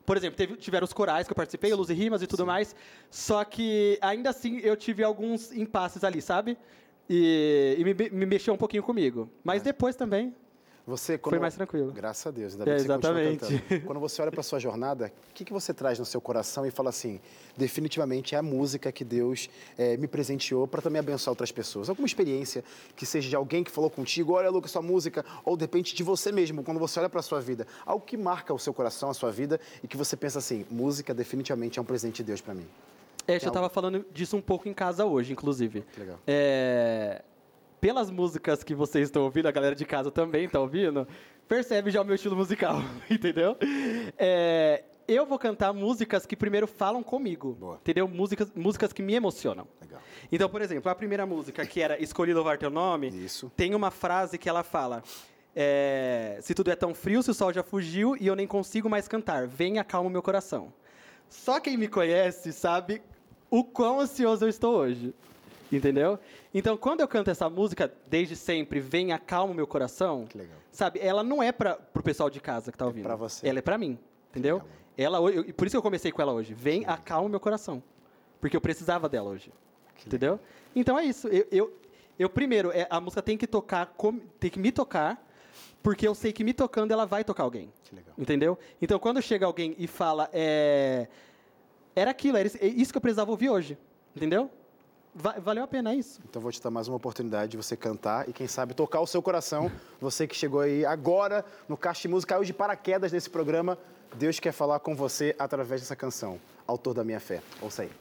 Por 0.09 0.17
exemplo, 0.17 0.37
teve- 0.37 0.55
tiveram 0.55 0.85
os 0.85 0.91
corais 0.91 1.27
que 1.27 1.31
eu 1.33 1.35
participei, 1.35 1.71
Luz 1.71 1.91
e 1.91 1.93
Rimas 1.93 2.23
e 2.23 2.25
tudo 2.25 2.43
mais. 2.43 2.75
Só 3.11 3.43
que 3.43 3.95
ainda 4.01 4.31
assim 4.31 4.57
eu 4.57 4.75
tive 4.75 5.03
alguns 5.03 5.51
impasses 5.51 6.03
ali, 6.03 6.19
sabe? 6.19 6.57
E, 7.07 7.75
e 7.77 7.83
me, 7.83 7.93
me 7.93 8.25
mexeu 8.25 8.55
um 8.55 8.57
pouquinho 8.57 8.81
comigo. 8.81 9.29
Mas 9.43 9.61
depois 9.61 9.95
também. 9.95 10.33
Você, 10.89 11.19
quando... 11.19 11.33
Foi 11.33 11.39
mais 11.39 11.53
tranquilo. 11.53 11.91
Graças 11.91 12.25
a 12.25 12.31
Deus, 12.31 12.53
ainda 12.53 12.63
É, 12.63 12.65
bem 12.65 12.75
que 12.75 12.81
você 12.81 13.53
exatamente. 13.53 13.79
Quando 13.85 13.99
você 13.99 14.21
olha 14.23 14.31
para 14.31 14.41
sua 14.41 14.57
jornada, 14.57 15.13
o 15.29 15.33
que, 15.35 15.45
que 15.45 15.53
você 15.53 15.71
traz 15.71 15.99
no 15.99 16.05
seu 16.05 16.19
coração 16.19 16.65
e 16.65 16.71
fala 16.71 16.89
assim, 16.89 17.21
definitivamente 17.55 18.33
é 18.33 18.39
a 18.39 18.41
música 18.41 18.91
que 18.91 19.05
Deus 19.05 19.49
eh, 19.77 19.97
me 19.97 20.07
presenteou 20.07 20.67
para 20.67 20.81
também 20.81 20.99
abençoar 20.99 21.31
outras 21.31 21.51
pessoas? 21.51 21.89
Alguma 21.89 22.07
experiência 22.07 22.63
que 22.95 23.05
seja 23.05 23.29
de 23.29 23.35
alguém 23.35 23.63
que 23.63 23.69
falou 23.69 23.89
contigo, 23.89 24.33
olha, 24.33 24.49
Lucas, 24.49 24.71
sua 24.71 24.81
música, 24.81 25.23
ou 25.45 25.55
de 25.55 25.63
repente 25.63 25.95
de 25.95 26.01
você 26.01 26.31
mesmo, 26.31 26.63
quando 26.63 26.79
você 26.79 26.99
olha 26.99 27.09
para 27.09 27.21
sua 27.21 27.39
vida, 27.39 27.67
algo 27.85 28.03
que 28.03 28.17
marca 28.17 28.51
o 28.51 28.57
seu 28.57 28.73
coração, 28.73 29.11
a 29.11 29.13
sua 29.13 29.31
vida 29.31 29.59
e 29.83 29.87
que 29.87 29.95
você 29.95 30.17
pensa 30.17 30.39
assim, 30.39 30.65
música 30.71 31.13
definitivamente 31.13 31.77
é 31.77 31.81
um 31.81 31.85
presente 31.85 32.17
de 32.17 32.23
Deus 32.23 32.41
para 32.41 32.55
mim. 32.55 32.67
É, 33.27 33.33
eu 33.33 33.37
estava 33.37 33.69
falando 33.69 34.03
disso 34.11 34.35
um 34.35 34.41
pouco 34.41 34.67
em 34.67 34.73
casa 34.73 35.05
hoje, 35.05 35.33
inclusive. 35.33 35.83
Legal. 35.95 36.19
É, 36.25 37.21
pelas 37.79 38.09
músicas 38.09 38.63
que 38.63 38.75
vocês 38.75 39.07
estão 39.07 39.23
ouvindo, 39.23 39.47
a 39.47 39.51
galera 39.51 39.75
de 39.75 39.85
casa 39.85 40.11
também 40.11 40.45
está 40.45 40.59
ouvindo, 40.59 41.07
percebe 41.47 41.91
já 41.91 42.01
o 42.01 42.05
meu 42.05 42.15
estilo 42.15 42.35
musical, 42.35 42.81
entendeu? 43.09 43.57
É, 44.17 44.83
eu 45.07 45.25
vou 45.25 45.39
cantar 45.39 45.73
músicas 45.73 46.25
que 46.25 46.35
primeiro 46.35 46.67
falam 46.67 47.01
comigo, 47.01 47.53
Boa. 47.59 47.77
entendeu? 47.81 48.07
Músicas, 48.07 48.51
músicas 48.55 48.93
que 48.93 49.01
me 49.01 49.15
emocionam. 49.15 49.67
Legal. 49.81 50.01
Então, 50.31 50.49
por 50.49 50.61
exemplo, 50.61 50.91
a 50.91 50.95
primeira 50.95 51.25
música, 51.25 51.65
que 51.65 51.81
era 51.81 52.01
Escolhi 52.01 52.33
Louvar 52.33 52.57
Teu 52.57 52.69
Nome, 52.69 53.09
Isso. 53.09 53.51
tem 53.55 53.73
uma 53.73 53.91
frase 53.91 54.37
que 54.37 54.47
ela 54.47 54.63
fala... 54.63 55.01
é, 55.55 56.37
se 56.41 56.53
tudo 56.53 56.69
é 56.69 56.75
tão 56.75 56.93
frio, 56.93 57.23
se 57.23 57.31
o 57.31 57.33
sol 57.33 57.51
já 57.51 57.63
fugiu 57.63 58.15
e 58.19 58.27
eu 58.27 58.35
nem 58.35 58.45
consigo 58.45 58.87
mais 58.89 59.07
cantar, 59.07 59.47
vem 59.47 59.79
acalma 59.79 60.07
o 60.07 60.11
meu 60.11 60.21
coração. 60.21 60.71
Só 61.29 61.59
quem 61.59 61.75
me 61.77 61.87
conhece 61.87 62.53
sabe 62.53 63.01
o 63.49 63.63
quão 63.63 63.99
ansioso 63.99 64.45
eu 64.45 64.49
estou 64.49 64.75
hoje. 64.75 65.13
Entendeu? 65.71 66.17
Então, 66.53 66.75
quando 66.77 67.01
eu 67.01 67.07
canto 67.07 67.29
essa 67.29 67.49
música, 67.49 67.91
desde 68.07 68.35
sempre, 68.35 68.79
vem 68.79 69.11
acalma 69.13 69.53
o 69.53 69.55
meu 69.55 69.67
coração, 69.67 70.25
Que 70.27 70.37
legal. 70.39 70.57
sabe? 70.71 70.99
Ela 70.99 71.23
não 71.23 71.43
é 71.43 71.51
para 71.51 71.75
pro 71.75 72.01
pessoal 72.01 72.29
de 72.29 72.39
casa 72.39 72.71
que 72.71 72.77
tá 72.77 72.85
ouvindo. 72.85 73.03
pra 73.03 73.15
você. 73.15 73.47
Ela 73.47 73.59
é 73.59 73.61
para 73.61 73.77
mim, 73.77 73.97
entendeu? 74.31 74.55
legal, 74.57 74.69
ela 74.97 75.17
eu- 75.31 75.53
por 75.53 75.67
isso 75.67 75.73
que 75.73 75.77
eu 75.77 75.81
comecei 75.81 76.11
com 76.11 76.21
ela 76.21 76.33
hoje. 76.33 76.53
Vem 76.53 76.85
acalma 76.85 77.27
o 77.27 77.29
meu 77.29 77.39
coração. 77.39 77.83
Porque 78.41 78.55
eu 78.55 78.61
precisava 78.61 79.07
dela 79.09 79.29
hoje. 79.29 79.51
entendeu? 80.05 80.39
Então 80.75 80.97
é 80.97 81.03
isso. 81.05 81.27
Eu, 81.27 81.45
eu, 81.51 81.73
eu, 82.17 82.29
primeiro, 82.29 82.71
é, 82.71 82.87
a 82.89 82.99
música 83.01 83.21
tem 83.21 83.37
que 83.37 83.45
tocar, 83.45 83.85
com- 83.97 84.17
tem 84.39 84.49
que 84.49 84.57
me 84.57 84.71
tocar, 84.71 85.23
porque 85.83 86.07
eu 86.07 86.15
sei 86.15 86.31
que 86.31 86.43
me 86.43 86.53
tocando 86.53 86.91
ela 86.91 87.05
vai 87.05 87.23
tocar 87.23 87.43
alguém. 87.43 87.71
Que 87.83 87.93
legal. 87.95 88.13
Entendeu? 88.17 88.57
Então, 88.81 88.97
quando 88.97 89.21
chega 89.21 89.45
alguém 89.45 89.75
e 89.77 89.87
fala, 89.87 90.29
é, 90.31 91.07
era 91.95 92.11
aquilo, 92.11 92.37
era 92.37 92.47
isso- 92.47 92.57
é 92.61 92.65
isso 92.67 92.91
que 92.93 92.97
eu 92.97 93.01
precisava 93.01 93.29
ouvir 93.29 93.49
hoje. 93.49 93.77
Entendeu? 94.15 94.49
Va- 95.15 95.35
valeu 95.39 95.63
a 95.63 95.67
pena, 95.67 95.91
é 95.91 95.95
isso. 95.95 96.19
Então 96.29 96.41
vou 96.41 96.51
te 96.51 96.61
dar 96.61 96.69
mais 96.69 96.87
uma 96.87 96.97
oportunidade 96.97 97.51
de 97.51 97.57
você 97.57 97.75
cantar 97.75 98.29
e 98.29 98.33
quem 98.33 98.47
sabe 98.47 98.73
tocar 98.73 99.01
o 99.01 99.07
seu 99.07 99.21
coração. 99.21 99.71
Você 99.99 100.27
que 100.27 100.35
chegou 100.35 100.61
aí 100.61 100.85
agora 100.85 101.43
no 101.67 101.75
Caixa 101.75 102.03
de 102.03 102.07
Música, 102.09 102.35
caiu 102.35 102.43
de 102.45 102.53
paraquedas 102.53 103.11
nesse 103.11 103.29
programa. 103.29 103.77
Deus 104.15 104.39
quer 104.39 104.51
falar 104.51 104.79
com 104.79 104.95
você 104.95 105.35
através 105.37 105.81
dessa 105.81 105.95
canção. 105.95 106.39
Autor 106.67 106.93
da 106.93 107.03
minha 107.03 107.19
fé. 107.19 107.41
Ouça 107.61 107.81
aí. 107.83 107.91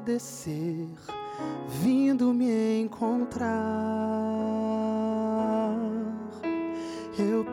Descer, 0.00 0.88
vindo 1.68 2.32
me 2.32 2.80
encontrar. 2.80 3.50
Eu 7.18 7.44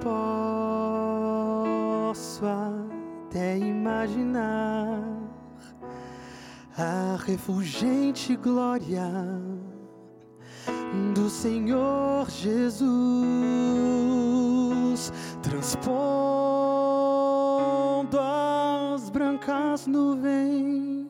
posso 2.11 2.45
até 2.45 3.57
imaginar 3.57 5.03
a 6.77 7.17
refulgente 7.25 8.35
glória 8.35 9.11
do 11.13 11.29
Senhor 11.29 12.29
Jesus, 12.29 12.81
transpondo 15.41 16.07
as 18.19 19.09
brancas 19.09 19.87
nuvens 19.87 21.07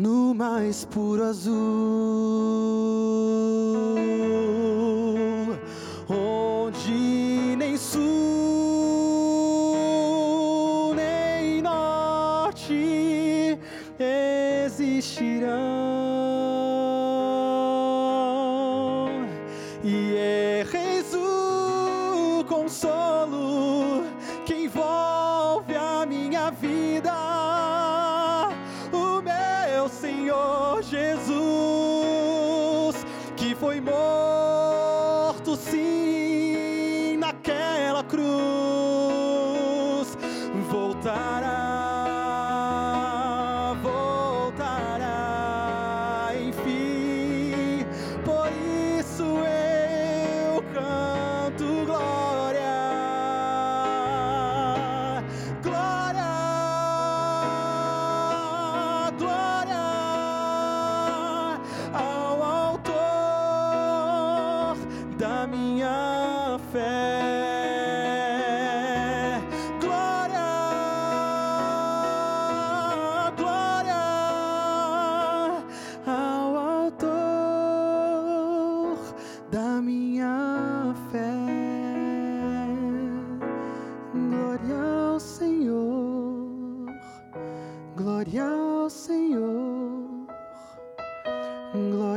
no 0.00 0.34
mais 0.34 0.86
puro 0.86 1.24
azul, 1.24 1.50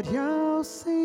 what 0.03 0.13
you'll 0.13 0.63
see. 0.63 1.02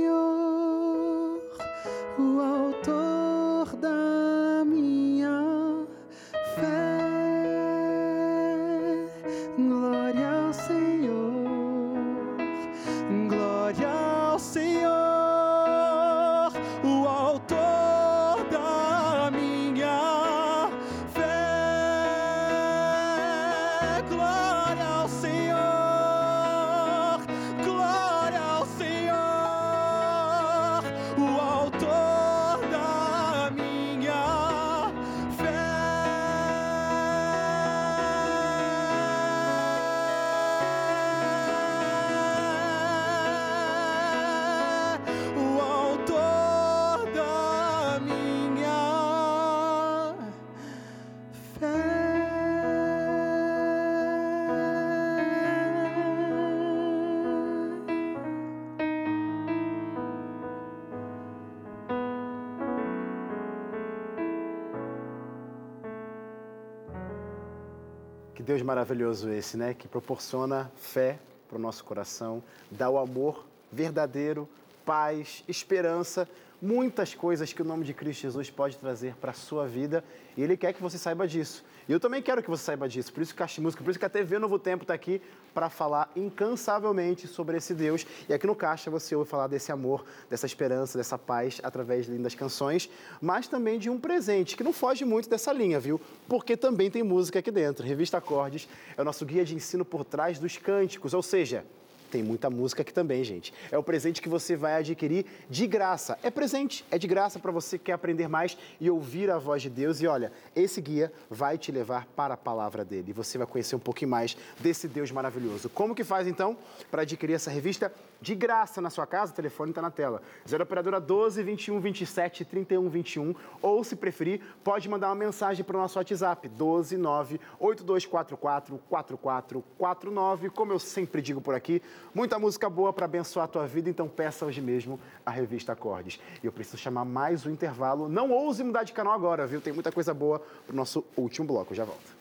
Deus 68.49 68.63
maravilhoso 68.63 69.29
esse, 69.29 69.59
né? 69.59 69.75
Que 69.75 69.87
proporciona 69.87 70.73
fé 70.75 71.19
para 71.47 71.59
o 71.59 71.61
nosso 71.61 71.85
coração, 71.85 72.43
dá 72.71 72.89
o 72.89 72.97
amor 72.97 73.45
verdadeiro, 73.71 74.49
paz, 74.89 75.45
esperança, 75.47 76.27
muitas 76.63 77.15
coisas 77.15 77.53
que 77.53 77.61
o 77.61 77.65
nome 77.65 77.85
de 77.85 77.93
Cristo 77.93 78.23
Jesus 78.23 78.49
pode 78.49 78.79
trazer 78.79 79.15
para 79.17 79.33
a 79.33 79.35
sua 79.35 79.69
vida 79.69 80.03
e 80.35 80.43
Ele 80.43 80.57
quer 80.57 80.73
que 80.73 80.81
você 80.81 80.97
saiba 80.97 81.29
disso. 81.29 81.63
E 81.87 81.93
eu 81.93 82.01
também 82.01 82.23
quero 82.23 82.43
que 82.43 82.49
você 82.49 82.65
saiba 82.65 82.89
disso, 82.89 83.13
por 83.13 83.23
isso 83.23 83.35
que 83.35 83.43
a 83.43 83.49
Música, 83.59 83.85
por 83.85 83.91
isso 83.91 83.99
que 83.99 84.07
a 84.07 84.09
TV 84.09 84.39
Novo 84.39 84.59
Tempo 84.59 84.85
está 84.85 84.95
aqui 84.95 85.21
para 85.53 85.69
falar 85.69 86.11
incansavelmente 86.17 87.27
sobre 87.27 87.59
esse 87.59 87.75
Deus. 87.75 88.07
E 88.27 88.33
aqui 88.33 88.47
no 88.47 88.57
Caixa 88.57 88.91
você 88.91 89.15
ouve 89.15 89.29
falar 89.29 89.47
desse 89.47 89.71
amor, 89.71 90.07
dessa 90.31 90.47
esperança, 90.47 90.97
dessa 90.97 91.19
paz 91.19 91.61
através 91.63 92.07
de 92.07 92.13
lindas 92.13 92.35
canções, 92.35 92.89
mas 93.21 93.47
também 93.47 93.79
de 93.79 93.91
um 93.91 94.01
presente 94.01 94.57
que 94.57 94.65
não 94.65 94.73
foge 94.73 95.05
muito 95.05 95.29
dessa 95.29 95.53
linha, 95.53 95.79
viu? 95.79 96.01
Porque 96.27 96.57
também 96.57 96.91
tem 96.91 97.03
música 97.03 97.41
aqui 97.41 97.51
dentro. 97.51 97.87
Revista 97.87 98.17
Acordes 98.17 98.67
é 98.97 99.03
o 99.03 99.05
nosso 99.05 99.27
guia 99.27 99.45
de 99.45 99.55
ensino 99.55 99.85
por 99.85 100.03
trás 100.03 100.39
dos 100.39 100.57
cânticos, 100.57 101.13
ou 101.13 101.23
seja, 101.23 101.63
tem 102.09 102.23
muita 102.23 102.51
música 102.51 102.83
aqui 102.83 102.93
também, 102.93 103.23
gente. 103.23 103.53
É 103.71 103.79
o 103.79 103.83
presente 103.83 104.21
que 104.21 104.29
você 104.29 104.57
vai 104.57 104.75
adquirir 104.75 105.27
de 105.49 105.67
graça. 105.67 106.19
É 106.23 106.31
presente, 106.31 106.85
é 106.91 106.99
de 106.99 107.07
graça 107.07 107.39
para 107.39 107.53
você 107.53 107.79
que 107.79 107.85
quer 107.85 107.93
aprender 107.93 108.29
mais 108.29 108.57
e 108.81 108.91
ouvir 108.91 109.31
a 109.31 109.39
voz 109.39 109.63
de 109.63 109.71
Deus. 109.71 110.01
E 110.01 110.07
olha, 110.07 110.33
esse 110.55 110.81
guia 110.81 111.13
vai 111.31 111.59
te 111.59 111.71
levar 111.71 112.07
para 112.17 112.35
a 112.35 112.37
palavra 112.37 112.85
dele. 112.85 113.13
Você 113.13 113.39
vai 113.39 113.47
conhecer 113.47 113.77
um 113.77 113.81
pouquinho 113.81 114.11
mais 114.11 114.37
desse 114.61 114.89
Deus 114.89 115.11
maravilhoso. 115.11 115.69
Como 115.69 115.95
que 115.95 116.05
faz 116.05 116.27
então 116.27 116.57
para 116.91 117.03
adquirir 117.03 117.35
essa 117.35 117.51
revista 117.51 117.93
de 118.21 118.35
graça 118.35 118.81
na 118.81 118.91
sua 118.91 119.07
casa? 119.07 119.33
O 119.33 119.35
telefone 119.37 119.71
está 119.71 119.83
na 119.83 119.91
tela. 119.91 120.23
0 120.47 120.63
operadora 120.63 121.01
12 121.01 121.43
21 121.43 121.81
27 121.81 122.45
31 122.45 122.89
21. 122.89 123.35
Ou, 123.63 123.83
se 123.85 123.97
preferir, 123.97 124.41
pode 124.63 124.89
mandar 124.89 125.09
uma 125.09 125.15
mensagem 125.15 125.65
para 125.65 125.77
o 125.77 125.81
nosso 125.81 125.99
WhatsApp 125.99 126.49
12 126.49 126.97
9 126.97 127.41
8244 127.59 128.79
4449. 128.89 130.51
Como 130.51 130.73
eu 130.73 130.79
sempre 130.79 131.23
digo 131.23 131.41
por 131.41 131.55
aqui, 131.55 131.83
Muita 132.19 132.37
música 132.37 132.69
boa 132.69 132.93
para 132.93 133.05
abençoar 133.05 133.45
a 133.45 133.49
tua 133.49 133.65
vida, 133.65 133.89
então 133.89 134.09
peça 134.09 134.45
hoje 134.45 134.61
mesmo 134.61 134.99
a 135.25 135.31
revista 135.31 135.73
Acordes. 135.73 136.19
E 136.43 136.47
eu 136.47 136.53
preciso 136.53 136.77
chamar 136.77 137.05
mais 137.05 137.47
um 137.47 137.51
intervalo. 137.51 138.09
Não 138.09 138.33
ouse 138.33 138.65
mudar 138.65 138.83
de 138.83 138.93
canal 138.93 139.13
agora, 139.13 139.47
viu? 139.47 139.61
Tem 139.61 139.73
muita 139.73 139.93
coisa 139.93 140.13
boa 140.13 140.41
para 140.67 140.73
o 140.73 140.77
nosso 140.77 141.05
último 141.17 141.47
bloco. 141.47 141.75
já 141.75 141.85
volto. 141.85 142.19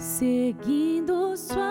seguindo 0.09 1.37
sua 1.37 1.68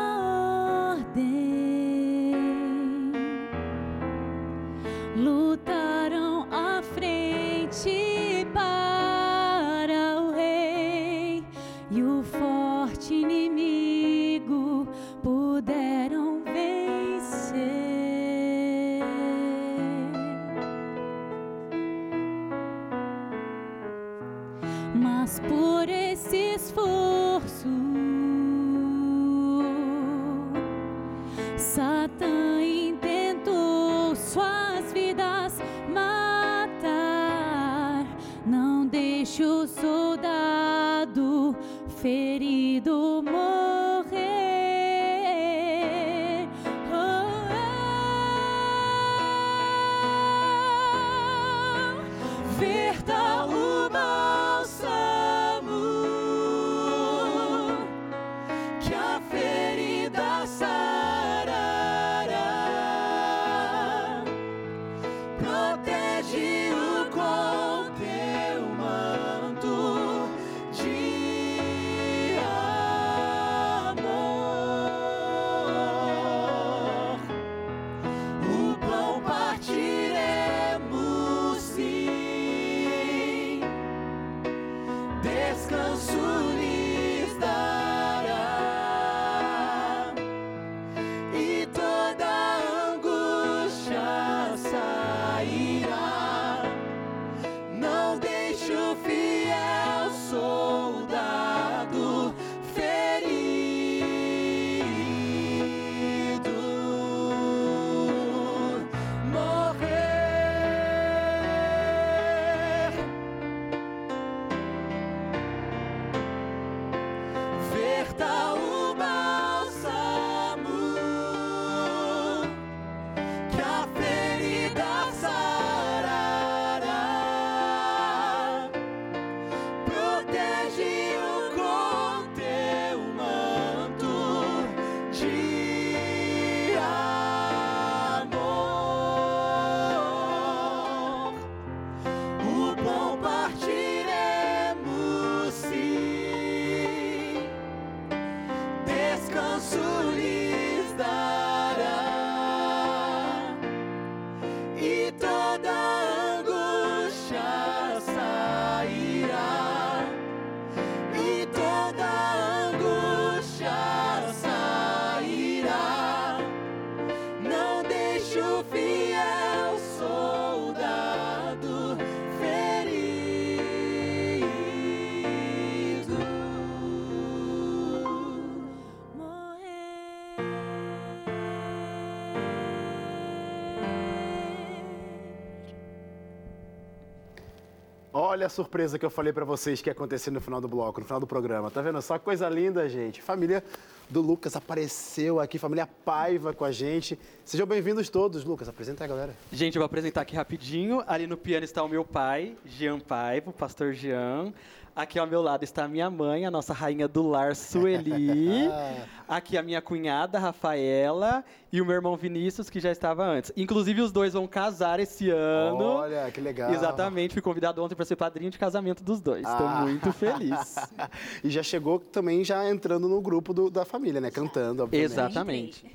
Olha 188.20 188.48
a 188.48 188.50
surpresa 188.50 188.98
que 188.98 189.06
eu 189.06 189.12
falei 189.12 189.32
pra 189.32 189.46
vocês 189.46 189.80
que 189.80 189.90
ia 189.90 189.92
acontecer 189.92 190.32
no 190.32 190.42
final 190.42 190.60
do 190.60 190.68
bloco, 190.68 191.00
no 191.00 191.06
final 191.06 191.20
do 191.20 191.28
programa. 191.28 191.70
Tá 191.70 191.84
vendo 191.84 192.02
só 192.02 192.18
coisa 192.18 192.50
linda, 192.50 192.90
gente? 192.90 193.22
Família 193.22 193.64
do 194.10 194.22
Lucas 194.22 194.56
apareceu 194.56 195.40
aqui, 195.40 195.60
família 195.60 195.88
Paiva 196.04 196.52
com 196.52 196.66
a 196.66 196.72
gente. 196.72 197.16
Sejam 197.46 197.68
bem-vindos 197.68 198.10
todos. 198.10 198.44
Lucas, 198.44 198.68
apresenta 198.68 199.04
aí, 199.04 199.08
galera. 199.08 199.36
Gente, 199.52 199.76
eu 199.76 199.82
vou 199.82 199.86
apresentar 199.86 200.22
aqui 200.22 200.36
rapidinho. 200.36 201.04
Ali 201.06 201.28
no 201.28 201.38
piano 201.38 201.64
está 201.64 201.84
o 201.84 201.88
meu 201.88 202.04
pai, 202.04 202.56
Jean 202.66 203.00
Paiva, 203.00 203.52
o 203.52 203.54
pastor 203.54 203.94
Jean. 203.94 204.52
Aqui 204.98 205.20
ao 205.20 205.28
meu 205.28 205.44
lado 205.44 205.64
está 205.64 205.84
a 205.84 205.88
minha 205.88 206.10
mãe, 206.10 206.44
a 206.44 206.50
nossa 206.50 206.74
rainha 206.74 207.08
do 207.08 207.28
lar, 207.30 207.56
Sueli. 207.56 208.68
Aqui 209.30 209.56
a 209.56 209.62
minha 209.62 209.80
cunhada, 209.80 210.40
Rafaela. 210.40 211.44
E 211.72 211.80
o 211.80 211.86
meu 211.86 211.94
irmão 211.94 212.18
Vinícius, 212.18 212.68
que 212.68 212.80
já 212.80 212.90
estava 212.92 213.24
antes. 213.24 213.52
Inclusive, 213.56 214.02
os 214.02 214.12
dois 214.12 214.34
vão 214.34 214.48
casar 214.48 215.00
esse 215.00 215.30
ano. 215.30 215.78
Olha, 215.84 216.32
que 216.32 216.42
legal. 216.42 216.72
Exatamente, 216.74 217.34
fui 217.34 217.44
convidado 217.44 217.84
ontem 217.84 217.94
para 217.94 218.06
ser 218.06 218.16
padrinho 218.16 218.50
de 218.50 218.58
casamento 218.58 219.04
dos 219.04 219.22
dois. 219.22 219.48
Estou 219.48 219.68
Ah. 219.68 219.82
muito 219.82 220.12
feliz. 220.12 220.76
e 221.44 221.50
já 221.52 221.62
chegou 221.62 222.00
também 222.00 222.44
já 222.44 222.68
entrando 222.68 223.08
no 223.08 223.22
grupo 223.22 223.54
do- 223.54 223.70
da 223.70 223.86
família, 223.86 224.20
né? 224.20 224.32
Cantando, 224.32 224.82
obviamente. 224.84 225.12
Exatamente. 225.12 225.86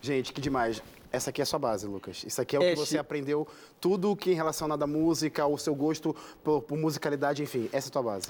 Gente, 0.00 0.32
que 0.32 0.40
demais. 0.40 0.80
Essa 1.14 1.30
aqui 1.30 1.40
é 1.40 1.44
a 1.44 1.46
sua 1.46 1.58
base, 1.58 1.86
Lucas. 1.86 2.24
Isso 2.26 2.40
aqui 2.40 2.56
é 2.56 2.58
o 2.58 2.62
que 2.62 2.74
você 2.74 2.98
aprendeu, 2.98 3.46
tudo 3.80 4.10
o 4.10 4.16
que 4.16 4.32
é 4.32 4.34
relacionado 4.34 4.82
à 4.82 4.86
música, 4.86 5.46
o 5.46 5.56
seu 5.56 5.74
gosto 5.74 6.14
por, 6.42 6.62
por 6.62 6.76
musicalidade, 6.76 7.42
enfim. 7.42 7.68
Essa 7.72 7.88
é 7.88 7.90
a 7.90 7.92
tua 7.92 8.02
base. 8.02 8.28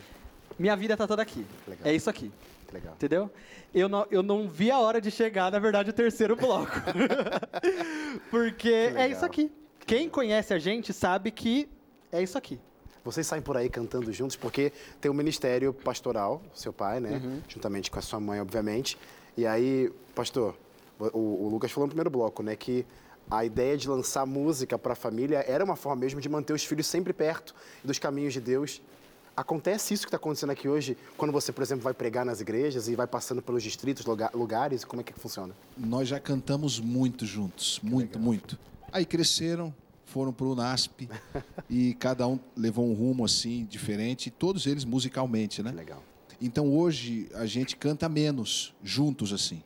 Minha 0.59 0.77
vida 0.77 0.97
tá 0.97 1.07
toda 1.07 1.23
aqui. 1.23 1.47
Legal. 1.67 1.87
É 1.87 1.95
isso 1.95 2.11
aqui. 2.11 2.31
Legal. 2.73 2.95
Entendeu? 2.95 3.31
Eu 3.73 3.89
não, 3.89 4.07
eu 4.11 4.23
não 4.23 4.49
vi 4.49 4.71
a 4.71 4.79
hora 4.79 5.01
de 5.01 5.11
chegar, 5.11 5.51
na 5.51 5.59
verdade, 5.59 5.91
o 5.91 5.93
terceiro 5.93 6.37
bloco. 6.37 6.73
Porque 8.31 8.69
é 8.69 9.09
isso 9.09 9.25
aqui. 9.25 9.51
Quem 9.87 10.09
conhece 10.09 10.53
a 10.53 10.59
gente 10.59 10.93
sabe 10.93 11.31
que 11.31 11.69
é 12.13 12.23
isso 12.23 12.37
aqui. 12.37 12.61
Vocês 13.03 13.27
saem 13.27 13.43
por 13.43 13.57
aí 13.57 13.69
cantando 13.69 14.11
juntos 14.13 14.35
porque 14.35 14.73
tem 14.99 15.11
um 15.11 15.15
ministério 15.15 15.75
pastoral, 15.75 16.43
seu 16.55 16.73
pai, 16.73 17.01
né? 17.01 17.21
Uhum. 17.23 17.43
Juntamente 17.47 17.91
com 17.91 17.99
a 17.99 18.03
sua 18.03 18.19
mãe, 18.19 18.41
obviamente. 18.41 18.97
E 19.37 19.47
aí, 19.47 19.93
pastor, 20.15 20.57
o, 20.99 21.45
o 21.45 21.49
Lucas 21.49 21.71
falou 21.73 21.87
no 21.87 21.91
primeiro 21.91 22.11
bloco, 22.11 22.43
né? 22.43 22.55
Que 22.57 22.85
a 23.31 23.45
ideia 23.45 23.77
de 23.77 23.89
lançar 23.89 24.27
música 24.27 24.79
para 24.79 24.93
a 24.93 24.97
família 24.97 25.45
era 25.49 25.65
uma 25.65 25.77
forma 25.77 26.01
mesmo 26.01 26.21
de 26.21 26.29
manter 26.29 26.53
os 26.53 26.65
filhos 26.65 26.87
sempre 26.87 27.13
perto 27.13 27.55
dos 27.83 27.99
caminhos 27.99 28.33
de 28.33 28.41
Deus. 28.41 28.83
Acontece 29.37 29.93
isso 29.95 30.05
que 30.05 30.09
está 30.09 30.17
acontecendo 30.17 30.51
aqui 30.51 30.69
hoje, 30.69 30.97
quando 31.17 31.33
você, 31.33 31.51
por 31.51 31.63
exemplo, 31.63 31.83
vai 31.83 31.93
pregar 31.93 32.25
nas 32.25 32.41
igrejas 32.41 32.87
e 32.87 32.95
vai 32.95 33.07
passando 33.07 33.43
pelos 33.43 33.63
distritos, 33.65 34.05
lugar- 34.07 34.31
lugares, 34.33 34.85
como 34.85 35.01
é 35.01 35.05
que 35.05 35.13
funciona? 35.13 35.53
Nós 35.77 36.07
já 36.07 36.21
cantamos 36.21 36.79
muito 36.79 37.27
juntos, 37.27 37.81
muito, 37.83 38.17
muito. 38.17 38.57
Aí 38.93 39.05
cresceram, 39.05 39.75
foram 40.05 40.33
para 40.33 40.47
o 40.47 40.55
NASP 40.55 41.09
e 41.69 41.95
cada 41.95 42.29
um 42.29 42.39
levou 42.57 42.87
um 42.89 42.95
rumo 42.95 43.25
assim 43.25 43.65
diferente, 43.65 44.29
e 44.29 44.31
todos 44.31 44.67
eles 44.67 44.85
musicalmente, 44.85 45.65
né? 45.65 45.73
Legal. 45.73 46.01
Então 46.41 46.73
hoje 46.73 47.29
a 47.35 47.45
gente 47.47 47.75
canta 47.75 48.09
menos 48.09 48.73
juntos 48.85 49.33
assim. 49.33 49.65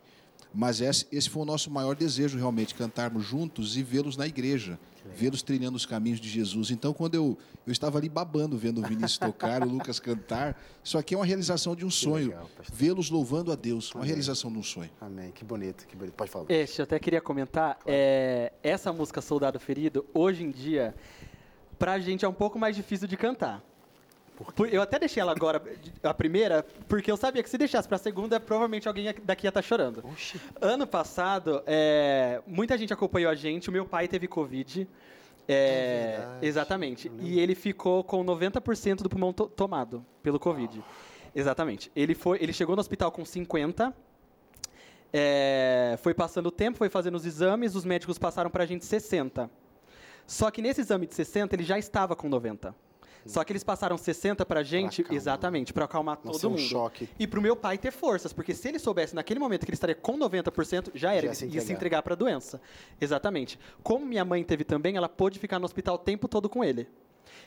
Mas 0.53 0.81
esse, 0.81 1.05
esse 1.11 1.29
foi 1.29 1.43
o 1.43 1.45
nosso 1.45 1.69
maior 1.69 1.95
desejo 1.95 2.37
realmente, 2.37 2.73
cantarmos 2.73 3.23
juntos 3.23 3.77
e 3.77 3.83
vê-los 3.83 4.17
na 4.17 4.25
igreja, 4.25 4.79
vê-los 5.15 5.43
trilhando 5.43 5.75
os 5.75 5.85
caminhos 5.85 6.19
de 6.19 6.27
Jesus. 6.27 6.71
Então 6.71 6.91
quando 6.91 7.15
eu, 7.15 7.37
eu 7.67 7.71
estava 7.71 7.99
ali 7.99 8.09
babando 8.09 8.57
vendo 8.57 8.79
o 8.79 8.81
Vinícius 8.81 9.17
tocar, 9.19 9.61
o 9.61 9.69
Lucas 9.69 9.99
cantar, 9.99 10.59
isso 10.83 10.97
aqui 10.97 11.13
é 11.13 11.17
uma 11.17 11.25
realização 11.25 11.75
de 11.75 11.85
um 11.85 11.89
sonho, 11.91 12.29
legal, 12.29 12.49
pastor. 12.57 12.75
vê-los 12.75 13.09
louvando 13.11 13.51
a 13.51 13.55
Deus, 13.55 13.93
uma 13.93 14.03
realização 14.03 14.51
de 14.51 14.57
um 14.57 14.63
sonho. 14.63 14.89
Amém. 14.99 15.31
Que 15.31 15.45
bonito, 15.45 15.85
que 15.85 15.95
bonito. 15.95 16.15
Pode 16.15 16.31
falar. 16.31 16.45
Este, 16.49 16.79
eu 16.79 16.83
até 16.83 16.97
queria 16.97 17.21
comentar, 17.21 17.77
é, 17.85 18.51
essa 18.63 18.91
música 18.91 19.21
Soldado 19.21 19.59
Ferido, 19.59 20.03
hoje 20.13 20.43
em 20.43 20.49
dia, 20.49 20.95
pra 21.77 21.99
gente 21.99 22.25
é 22.25 22.27
um 22.27 22.33
pouco 22.33 22.57
mais 22.57 22.75
difícil 22.75 23.07
de 23.07 23.15
cantar. 23.15 23.63
Por- 24.55 24.73
Eu 24.73 24.81
até 24.81 24.97
deixei 24.99 25.21
ela 25.21 25.31
agora, 25.31 25.61
a 26.03 26.13
primeira, 26.13 26.65
porque 26.87 27.11
eu 27.11 27.17
sabia 27.17 27.43
que 27.43 27.49
se 27.49 27.57
deixasse 27.57 27.87
pra 27.87 27.97
segunda, 27.97 28.39
provavelmente 28.39 28.87
alguém 28.87 29.13
daqui 29.23 29.45
ia 29.45 29.49
estar 29.49 29.61
chorando. 29.61 30.03
Oxi. 30.05 30.39
Ano 30.61 30.85
passado, 30.87 31.61
é, 31.67 32.41
muita 32.47 32.77
gente 32.77 32.93
acompanhou 32.93 33.29
a 33.31 33.35
gente. 33.35 33.69
O 33.69 33.71
meu 33.71 33.85
pai 33.85 34.07
teve 34.07 34.27
Covid. 34.27 34.87
É, 35.47 36.17
verdade. 36.19 36.45
exatamente. 36.45 37.11
E 37.19 37.39
ele 37.39 37.55
ficou 37.55 38.03
com 38.03 38.23
90% 38.23 38.97
do 39.03 39.09
pulmão 39.09 39.33
to- 39.33 39.47
tomado 39.47 40.05
pelo 40.21 40.39
Covid. 40.39 40.83
Exatamente. 41.35 41.91
Ele, 41.95 42.13
foi, 42.15 42.37
ele 42.41 42.53
chegou 42.53 42.75
no 42.75 42.79
hospital 42.81 43.11
com 43.11 43.25
50. 43.25 43.93
é, 45.11 45.97
foi 46.03 46.13
passando 46.13 46.47
o 46.47 46.51
tempo, 46.51 46.77
foi 46.77 46.89
fazendo 46.89 47.15
os 47.15 47.25
exames, 47.25 47.73
os 47.75 47.83
médicos 47.83 48.17
passaram 48.19 48.49
pra 48.49 48.65
gente 48.65 48.85
60. 48.85 49.49
Só 50.27 50.51
que 50.51 50.61
nesse 50.61 50.81
exame 50.81 51.07
de 51.07 51.15
60, 51.15 51.55
ele 51.55 51.63
já 51.63 51.79
estava 51.79 52.15
com 52.15 52.29
90. 52.29 52.75
Só 53.25 53.43
que 53.43 53.51
eles 53.51 53.63
passaram 53.63 53.97
60 53.97 54.45
pra 54.45 54.63
gente, 54.63 55.01
acalmar. 55.01 55.17
exatamente, 55.17 55.73
pra 55.73 55.85
acalmar 55.85 56.15
Não 56.23 56.31
todo 56.31 56.39
ser 56.39 56.47
um 56.47 56.51
mundo. 56.51 56.61
choque. 56.61 57.09
E 57.19 57.27
pro 57.27 57.41
meu 57.41 57.55
pai 57.55 57.77
ter 57.77 57.91
forças, 57.91 58.33
porque 58.33 58.53
se 58.53 58.67
ele 58.67 58.79
soubesse 58.79 59.13
naquele 59.15 59.39
momento 59.39 59.65
que 59.65 59.69
ele 59.69 59.75
estaria 59.75 59.95
com 59.95 60.17
90%, 60.17 60.91
já 60.95 61.11
era, 61.13 61.21
Já 61.21 61.25
ele 61.27 61.35
se 61.35 61.45
ia 61.45 61.51
se 61.51 61.57
entregar. 61.57 61.73
entregar 61.75 62.01
pra 62.03 62.15
doença. 62.15 62.61
Exatamente. 62.99 63.59
Como 63.83 64.05
minha 64.05 64.25
mãe 64.25 64.43
teve 64.43 64.63
também, 64.63 64.95
ela 64.97 65.09
pôde 65.09 65.37
ficar 65.39 65.59
no 65.59 65.65
hospital 65.65 65.95
o 65.95 65.99
tempo 65.99 66.27
todo 66.27 66.49
com 66.49 66.63
ele. 66.63 66.87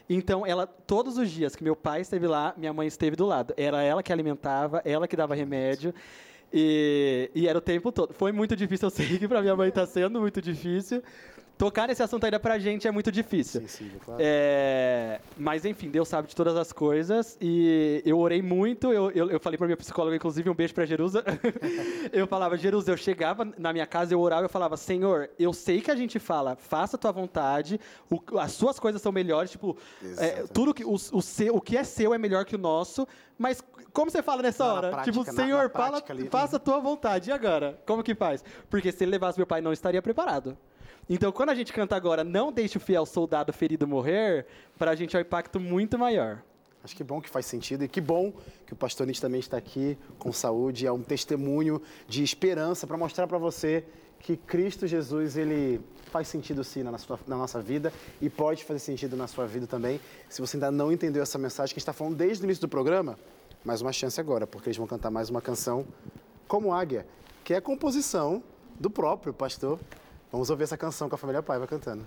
Então, 0.08 0.44
ela, 0.46 0.66
todos 0.66 1.16
os 1.18 1.30
dias 1.30 1.54
que 1.56 1.62
meu 1.64 1.76
pai 1.76 2.00
esteve 2.00 2.26
lá, 2.26 2.54
minha 2.56 2.72
mãe 2.72 2.86
esteve 2.86 3.16
do 3.16 3.24
lado. 3.26 3.54
Era 3.56 3.82
ela 3.82 4.02
que 4.02 4.12
alimentava, 4.12 4.82
ela 4.84 5.06
que 5.08 5.16
dava 5.16 5.34
remédio. 5.34 5.94
E, 6.52 7.30
e 7.34 7.48
era 7.48 7.56
o 7.56 7.60
tempo 7.62 7.90
todo. 7.90 8.12
Foi 8.12 8.30
muito 8.30 8.54
difícil, 8.54 8.86
eu 8.86 8.90
sei 8.90 9.18
que 9.18 9.26
pra 9.26 9.40
minha 9.40 9.56
mãe 9.56 9.70
tá 9.70 9.86
sendo 9.86 10.20
muito 10.20 10.42
difícil. 10.42 11.02
Tocar 11.58 11.86
nesse 11.86 12.02
assunto 12.02 12.24
ainda 12.24 12.40
pra 12.40 12.58
gente 12.58 12.88
é 12.88 12.90
muito 12.90 13.12
difícil. 13.12 13.60
Sensível, 13.60 14.00
claro. 14.04 14.20
É, 14.24 15.20
mas 15.36 15.64
enfim, 15.64 15.90
Deus 15.90 16.08
sabe 16.08 16.26
de 16.26 16.34
todas 16.34 16.56
as 16.56 16.72
coisas 16.72 17.36
e 17.40 18.02
eu 18.04 18.18
orei 18.18 18.42
muito. 18.42 18.92
Eu, 18.92 19.10
eu, 19.12 19.30
eu 19.30 19.38
falei 19.38 19.56
pra 19.56 19.66
minha 19.68 19.76
psicóloga, 19.76 20.16
inclusive, 20.16 20.50
um 20.50 20.54
beijo 20.54 20.74
pra 20.74 20.84
Jerusa. 20.84 21.22
eu 22.12 22.26
falava, 22.26 22.56
Jerusa, 22.58 22.90
eu 22.90 22.96
chegava 22.96 23.44
na 23.56 23.72
minha 23.72 23.86
casa, 23.86 24.12
eu 24.12 24.20
orava, 24.20 24.44
eu 24.46 24.48
falava, 24.48 24.76
Senhor, 24.76 25.30
eu 25.38 25.52
sei 25.52 25.80
que 25.80 25.90
a 25.90 25.94
gente 25.94 26.18
fala, 26.18 26.56
faça 26.56 26.96
a 26.96 26.98
tua 26.98 27.12
vontade, 27.12 27.78
o- 28.10 28.38
as 28.40 28.52
suas 28.52 28.80
coisas 28.80 29.00
são 29.00 29.12
melhores, 29.12 29.50
tipo, 29.52 29.76
é, 30.18 30.44
tudo 30.52 30.74
que 30.74 30.84
o, 30.84 30.94
o, 30.94 31.22
seu, 31.22 31.54
o 31.54 31.60
que 31.60 31.76
é 31.76 31.84
seu 31.84 32.12
é 32.12 32.18
melhor 32.18 32.44
que 32.44 32.56
o 32.56 32.58
nosso. 32.58 33.06
Mas 33.38 33.62
como 33.92 34.10
você 34.10 34.22
fala 34.22 34.42
nessa 34.42 34.64
Na 34.66 34.72
hora? 34.74 34.90
prática, 34.90 35.12
tipo, 35.12 35.24
na- 35.24 35.32
Senhor, 35.32 35.62
na 35.64 35.70
fala, 35.70 35.90
prática 35.92 36.12
ali. 36.12 36.28
faça 36.28 36.56
a 36.56 36.60
tua 36.60 36.80
vontade. 36.80 37.30
E 37.30 37.32
agora? 37.32 37.78
Como 37.86 38.02
que 38.02 38.14
faz? 38.14 38.44
Porque 38.68 38.90
se 38.90 39.04
ele 39.04 39.12
levasse 39.12 39.38
meu 39.38 39.46
pai, 39.46 39.60
não 39.60 39.72
estaria 39.72 40.02
preparado. 40.02 40.56
Então, 41.08 41.30
quando 41.32 41.50
a 41.50 41.54
gente 41.54 41.72
canta 41.72 41.96
agora, 41.96 42.22
não 42.24 42.52
deixe 42.52 42.76
o 42.78 42.80
fiel 42.80 43.04
soldado 43.04 43.52
ferido 43.52 43.86
morrer, 43.86 44.46
pra 44.78 44.94
gente 44.94 45.14
é 45.16 45.18
um 45.18 45.22
impacto 45.22 45.58
muito 45.60 45.98
maior. 45.98 46.42
Acho 46.84 46.96
que 46.96 47.04
bom 47.04 47.20
que 47.20 47.28
faz 47.28 47.46
sentido 47.46 47.84
e 47.84 47.88
que 47.88 48.00
bom 48.00 48.32
que 48.66 48.72
o 48.72 48.76
Pastor 48.76 49.06
Nietzsche 49.06 49.20
também 49.20 49.38
está 49.40 49.56
aqui 49.56 49.96
com 50.18 50.32
saúde. 50.32 50.86
É 50.86 50.92
um 50.92 51.02
testemunho 51.02 51.80
de 52.08 52.22
esperança 52.24 52.86
para 52.86 52.96
mostrar 52.96 53.26
para 53.26 53.38
você 53.38 53.84
que 54.18 54.36
Cristo 54.36 54.86
Jesus, 54.86 55.36
ele 55.36 55.80
faz 56.10 56.28
sentido 56.28 56.62
sim 56.64 56.82
na, 56.82 56.96
sua- 56.98 57.18
na 57.26 57.36
nossa 57.36 57.60
vida 57.60 57.92
e 58.20 58.28
pode 58.30 58.64
fazer 58.64 58.78
sentido 58.80 59.16
na 59.16 59.26
sua 59.26 59.46
vida 59.46 59.66
também. 59.66 60.00
Se 60.28 60.40
você 60.40 60.56
ainda 60.56 60.70
não 60.70 60.90
entendeu 60.92 61.22
essa 61.22 61.38
mensagem 61.38 61.72
que 61.74 61.78
a 61.78 61.80
gente 61.80 61.82
está 61.88 61.92
falando 61.92 62.16
desde 62.16 62.42
o 62.42 62.46
início 62.46 62.60
do 62.62 62.68
programa, 62.68 63.18
mais 63.64 63.80
uma 63.80 63.92
chance 63.92 64.20
agora, 64.20 64.46
porque 64.46 64.68
eles 64.68 64.76
vão 64.76 64.86
cantar 64.86 65.10
mais 65.10 65.30
uma 65.30 65.40
canção 65.40 65.84
como 66.48 66.72
Águia, 66.72 67.06
que 67.44 67.54
é 67.54 67.56
a 67.58 67.60
composição 67.62 68.42
do 68.78 68.90
próprio 68.90 69.32
pastor. 69.32 69.78
Vamos 70.32 70.48
ouvir 70.48 70.64
essa 70.64 70.78
canção 70.78 71.10
com 71.10 71.14
a 71.14 71.18
família 71.18 71.42
Paiva 71.42 71.66
cantando. 71.66 72.06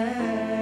time. 0.00 0.59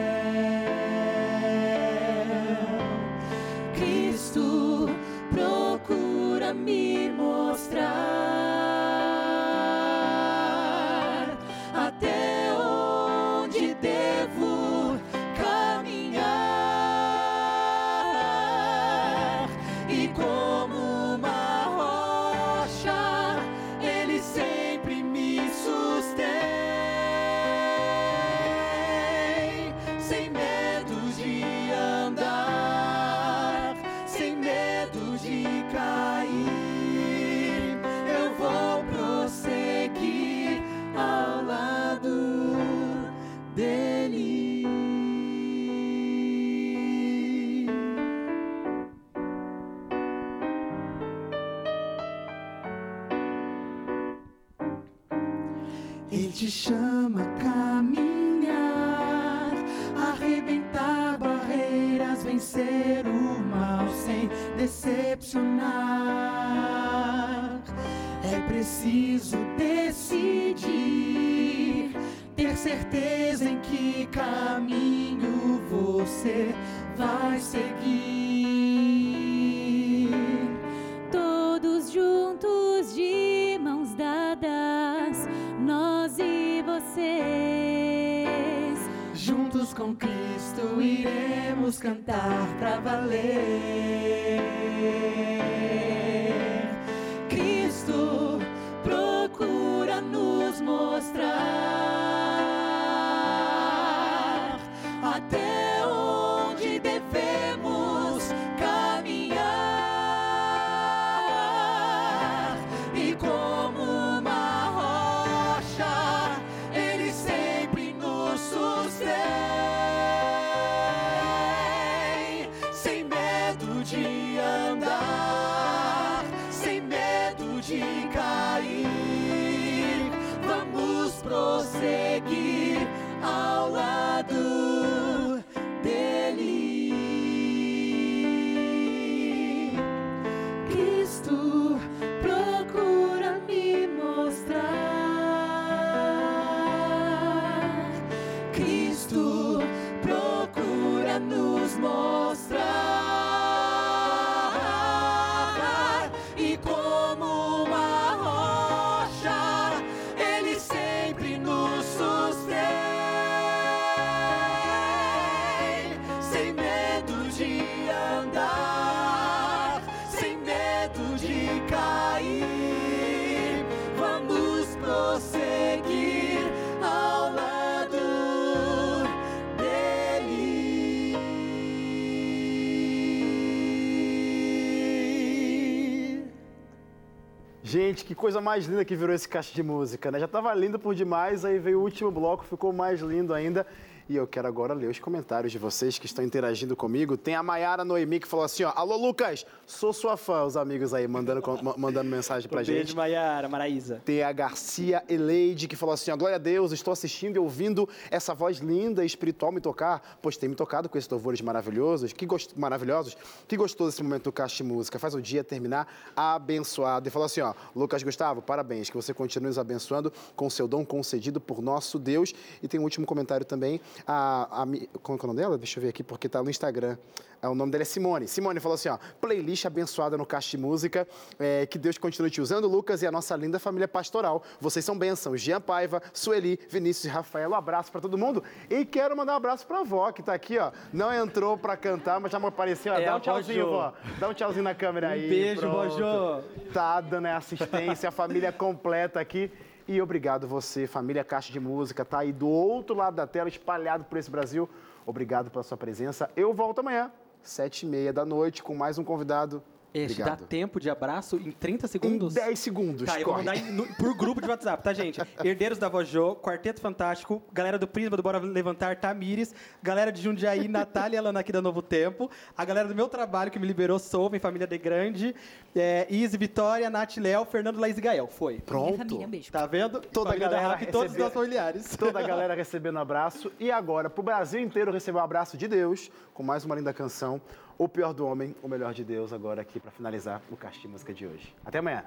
Gente, 187.69 188.03
que 188.03 188.15
coisa 188.15 188.41
mais 188.41 188.65
linda 188.65 188.83
que 188.83 188.97
virou 188.97 189.15
esse 189.15 189.29
caixa 189.29 189.55
de 189.55 189.63
música, 189.63 190.11
né? 190.11 190.19
Já 190.19 190.27
tava 190.27 190.55
lindo 190.55 190.79
por 190.79 190.95
demais, 190.95 191.45
aí 191.45 191.59
veio 191.59 191.81
o 191.81 191.83
último 191.83 192.11
bloco, 192.11 192.43
ficou 192.43 192.73
mais 192.73 192.99
lindo 193.01 193.35
ainda. 193.35 193.67
E 194.09 194.17
eu 194.17 194.27
quero 194.27 194.49
agora 194.49 194.73
ler 194.73 194.89
os 194.89 194.99
comentários 194.99 195.53
de 195.53 195.59
vocês 195.59 195.99
que 195.99 196.07
estão 196.07 196.25
interagindo 196.25 196.75
comigo. 196.75 197.15
Tem 197.15 197.35
a 197.35 197.43
Maiara 197.43 197.85
Noemi 197.85 198.19
que 198.19 198.27
falou 198.27 198.43
assim, 198.43 198.65
ó, 198.65 198.73
Alô, 198.75 198.97
Lucas, 198.97 199.45
sou 199.67 199.93
sua 199.93 200.17
fã, 200.17 200.45
os 200.45 200.57
amigos 200.57 200.95
aí 200.95 201.07
mandando, 201.07 201.43
mandando 201.77 202.09
mensagem 202.09 202.49
pra 202.49 202.63
Um 202.63 202.65
beijo, 202.65 202.81
gente. 202.81 202.97
Maiara, 202.97 203.51
Maraísa. 203.51 204.01
Tem 204.07 204.23
a 204.23 204.33
Garcia 204.33 205.05
Eleide 205.11 205.69
que 205.69 205.77
falou 205.77 205.93
assim: 205.93 206.11
ó, 206.11 206.17
glória 206.17 206.37
a 206.37 206.39
Deus, 206.39 206.73
estou 206.73 206.91
assistindo 206.91 207.37
e 207.37 207.39
ouvindo 207.39 207.87
essa 208.11 208.33
voz 208.33 208.61
linda 208.61 209.03
e 209.03 209.07
espiritual 209.07 209.53
me 209.53 209.61
tocar, 209.61 210.19
pois 210.23 210.39
tem 210.39 210.49
me 210.49 210.55
tocado 210.55 210.89
com 210.89 210.97
esses 210.97 211.11
louvores 211.11 211.43
maravilhosos. 211.43 212.11
Que 212.15 212.25
gost... 212.25 212.53
maravilhosos. 212.57 213.15
Que 213.47 213.59
gostoso 213.59 213.91
esse 213.91 214.03
momento 214.03 214.25
do 214.25 214.33
Caixa 214.33 214.57
de 214.57 214.63
Música. 214.63 214.99
Faz 214.99 215.15
o 215.15 215.21
dia 215.21 215.45
terminar 215.45 215.87
abençoado. 216.17 217.07
E 217.07 217.11
falou 217.11 217.27
assim: 217.27 217.43
ó, 217.43 217.53
Lucas 217.75 218.03
Gustavo, 218.03 218.43
parabéns, 218.43 218.91
que 218.91 218.97
você 218.97 219.13
continue 219.15 219.49
nos 219.49 219.59
abençoando 219.59 220.13
com 220.35 220.49
seu 220.51 220.69
dom 220.69 220.85
concedido 220.85 221.41
por 221.41 221.61
nosso 221.61 221.99
Deus. 221.99 222.33
E 222.63 222.69
tem 222.69 222.79
um 222.81 222.85
último 222.85 223.07
comentário 223.07 223.45
também. 223.45 223.81
A, 224.07 224.63
a, 224.63 224.67
como 225.03 225.19
é 225.19 225.21
é 225.21 225.25
o 225.25 225.27
nome 225.27 225.41
dela? 225.41 225.59
Deixa 225.59 225.79
eu 225.79 225.83
ver 225.83 225.89
aqui, 225.89 226.03
porque 226.03 226.29
tá 226.29 226.43
no 226.43 226.51
Instagram. 226.51 226.97
É, 227.41 227.49
o 227.49 227.55
nome 227.55 227.71
dela 227.71 227.83
é 227.83 227.85
Simone. 227.85 228.27
Simone 228.27 228.59
falou 228.61 228.75
assim: 228.75 228.89
ó, 228.89 228.99
playlist 229.21 229.65
abençoada 229.65 230.17
no 230.19 230.27
Caixa 230.27 230.51
de 230.51 230.59
Música. 230.59 231.07
é, 231.39 231.67
que 231.67 231.79
Deus 231.79 231.97
continue 231.99 232.31
te 232.31 232.41
usando, 232.41 232.67
Lucas, 232.69 233.03
e 233.03 233.07
a 233.07 233.13
nossa 233.13 233.37
linda 233.37 233.59
família 233.59 233.87
pastoral. 233.87 234.43
Vocês 234.61 234.85
são 234.85 234.99
bênçãos. 234.99 235.41
Jean 235.41 235.61
Paiva, 235.61 236.03
Sueli, 236.13 236.59
Vinícius 236.69 237.05
e 237.05 237.09
Rafael. 237.09 237.51
Um 237.51 237.55
abraço 237.55 237.93
pra 237.93 238.01
todo 238.01 238.19
mundo. 238.19 238.43
E 238.69 238.85
quero 238.85 239.17
mandar 239.17 239.35
um 239.35 239.37
abraço 239.37 239.67
pra 239.67 239.81
avó, 239.81 240.11
que 240.11 240.23
tá 240.23 240.35
aqui, 240.35 240.59
ó. 240.59 240.73
Não 240.93 241.13
entrou 241.13 241.57
pra 241.57 241.77
cantar, 241.77 242.19
mas 242.21 242.33
já 242.33 242.39
me 242.41 242.47
apareceu. 242.47 242.93
É 242.95 243.05
Dá 243.05 243.13
a 243.13 243.17
um 243.17 243.21
tchauzinho, 243.21 243.67
Vó. 243.69 243.93
Dá 244.19 244.29
um 244.29 244.35
tchauzinho 244.35 244.65
na 244.65 244.75
câmera 244.75 245.11
aí. 245.11 245.29
beijo, 245.29 245.69
Vó 245.69 245.83
pronto. 245.87 245.97
Jo. 245.97 246.71
Tá 246.73 247.01
dando 247.01 247.27
a 247.27 247.37
assistência, 247.37 248.09
a 248.09 248.13
família 248.13 248.51
completa 248.51 249.21
aqui. 249.21 249.51
E 249.87 250.03
obrigado 250.03 250.47
você, 250.47 250.87
família 250.87 251.25
Caixa 251.25 251.51
de 251.51 251.59
Música, 251.59 252.05
tá 252.05 252.19
aí 252.19 252.31
do 252.31 252.47
outro 252.47 252.95
lado 252.95 253.15
da 253.15 253.27
tela, 253.27 253.49
espalhado 253.49 254.05
por 254.05 254.19
esse 254.19 254.31
Brasil. 254.31 254.69
Obrigado 255.07 255.51
pela 255.51 255.63
sua 255.63 255.79
presença. 255.79 256.29
Eu 256.37 256.53
volto 256.53 256.81
amanhã, 256.81 257.11
sete 257.43 257.87
e 257.87 257.89
meia 257.89 258.13
da 258.13 258.25
noite, 258.25 258.63
com 258.63 258.75
mais 258.75 258.99
um 258.99 259.05
convidado. 259.05 259.63
Este 259.95 260.19
dá 260.19 260.33
Obrigado. 260.33 260.49
tempo 260.49 260.79
de 260.79 260.91
abraço 260.91 261.37
em 261.37 261.51
30 261.51 261.87
Em 261.87 261.89
segundos? 261.89 262.35
10 262.35 262.59
segundos, 262.59 263.05
Tá, 263.07 263.19
eu 263.19 263.25
vou 263.25 263.35
corre. 263.35 263.47
mandar 263.47 263.57
em- 263.57 263.73
no- 263.73 263.87
por 263.97 264.15
grupo 264.15 264.41
de 264.41 264.47
WhatsApp, 264.47 264.83
tá, 264.85 264.93
gente? 264.93 265.19
Herdeiros 265.43 265.79
da 265.79 265.89
Vojô, 265.89 266.37
Quarteto 266.37 266.81
Fantástico, 266.81 267.43
galera 267.53 267.79
do 267.79 267.89
Prisma 267.89 268.15
do 268.17 268.23
Bora 268.23 268.39
Levantar, 268.39 268.97
Tamires, 268.97 269.55
galera 269.83 270.13
de 270.13 270.21
Jundiaí, 270.21 270.69
Natália 270.69 271.23
Lana 271.23 271.41
aqui 271.41 271.51
da 271.51 271.63
Novo 271.63 271.81
Tempo, 271.81 272.31
a 272.57 272.65
galera 272.67 272.87
do 272.87 272.95
meu 272.95 273.09
trabalho 273.09 273.51
que 273.51 273.59
me 273.59 273.67
liberou, 273.67 273.99
Souven, 273.99 274.39
Família 274.39 274.67
de 274.67 274.77
Grande, 274.77 275.35
é, 275.75 276.07
Izzy, 276.11 276.37
Vitória, 276.37 276.91
Nath 276.91 277.17
Léo, 277.17 277.47
Fernando 277.47 277.79
Laís 277.81 277.97
e 277.97 278.01
Gael. 278.03 278.27
Foi. 278.29 278.53
Minha 278.55 278.63
Pronto. 278.67 278.99
família, 278.99 279.27
um 279.27 279.31
beijo. 279.31 279.51
Tá 279.51 279.65
vendo? 279.67 280.01
Toda 280.01 280.29
a 280.29 280.33
Família 280.33 280.49
da 280.51 280.57
galera 280.57 280.79
Rap, 280.79 280.87
todos 280.93 281.13
os 281.13 281.17
recebeu- 281.17 281.25
nossos 281.25 281.35
familiares. 281.41 281.97
Toda 281.97 282.19
a 282.19 282.23
galera 282.29 282.55
recebendo 282.55 282.99
abraço. 282.99 283.51
E 283.59 283.71
agora, 283.71 284.11
pro 284.11 284.23
Brasil 284.23 284.61
inteiro 284.61 284.93
receber 284.93 285.17
o 285.19 285.23
abraço 285.23 285.57
de 285.57 285.67
Deus, 285.67 286.11
com 286.35 286.43
mais 286.43 286.65
uma 286.65 286.75
linda 286.75 286.93
canção. 286.93 287.41
O 287.81 287.89
pior 287.89 288.13
do 288.13 288.27
homem, 288.27 288.57
o 288.61 288.67
melhor 288.67 288.93
de 288.93 289.05
Deus, 289.05 289.33
agora 289.33 289.63
aqui 289.63 289.79
para 289.79 289.93
finalizar 289.93 290.43
o 290.51 290.57
Caixa 290.57 290.81
de 290.81 290.89
Música 290.89 291.15
de 291.15 291.25
hoje. 291.25 291.55
Até 291.65 291.79
amanhã. 291.79 292.05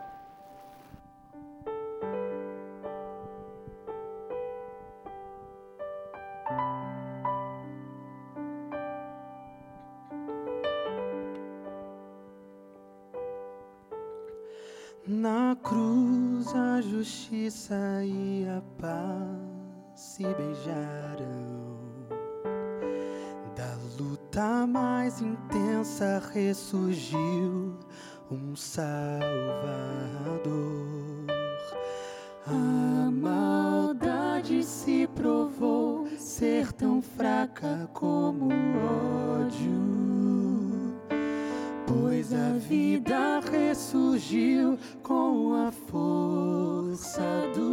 Na 15.08 15.56
cruz 15.64 16.54
a 16.54 16.82
justiça 16.82 18.04
e 18.04 18.46
a 18.46 18.62
paz 18.78 19.72
se 19.96 20.24
beijaram. 20.24 21.80
Da 23.56 23.78
luta 23.98 24.68
mais 24.68 24.91
intensa 25.20 26.22
ressurgiu 26.34 27.76
um 28.30 28.56
Salvador. 28.56 28.92
A 32.48 33.12
maldade 33.12 34.64
se 34.64 35.08
provou 35.08 36.08
ser 36.18 36.72
tão 36.74 37.02
fraca 37.02 37.90
como 37.94 38.50
ódio. 39.42 39.72
Pois 41.88 42.32
a 42.34 42.58
vida 42.58 43.40
ressurgiu 43.40 44.78
com 45.04 45.54
a 45.68 45.72
força 45.72 47.22
do 47.54 47.71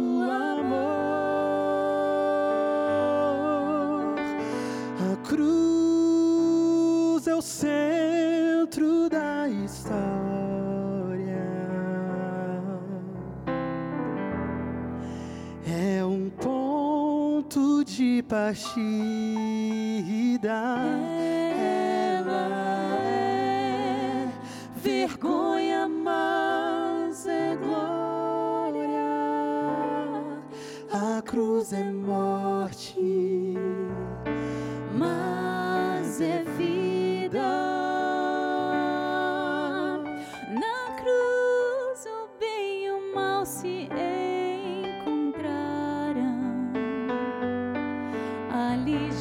de 20.37 21.18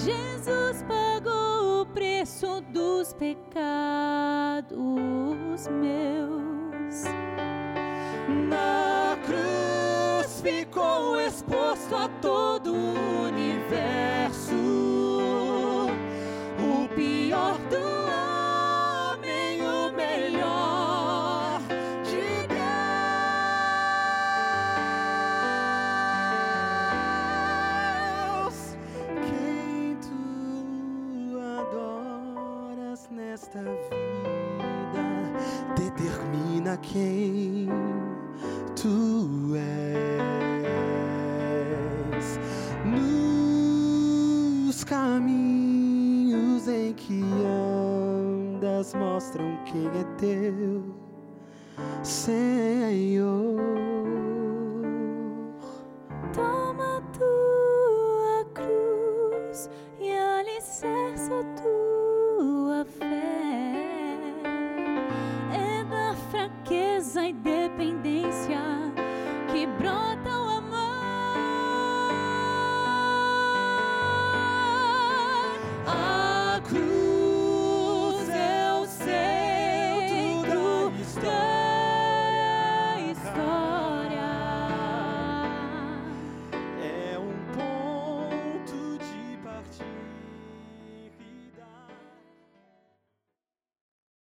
Jesus 0.05 0.84
pagou 0.86 1.82
o 1.82 1.86
preço 1.86 2.61
dos 2.72 3.12
pecados 3.12 3.59
meus. 5.68 7.05
Na 8.49 9.16
cruz 9.26 10.40
ficou 10.40 11.20
exposto 11.20 11.96
a 11.96 12.09
todo 12.20 12.57
quem 36.93 37.68
tu 38.74 39.55
és. 42.14 42.39
Nos 42.84 44.84
caminhos 44.84 46.68
em 46.68 46.93
que 46.95 47.22
andas 48.57 48.95
mostram 48.95 49.59
quem 49.66 49.86
é 49.86 50.05
teu 50.18 50.82
Senhor 52.03 53.67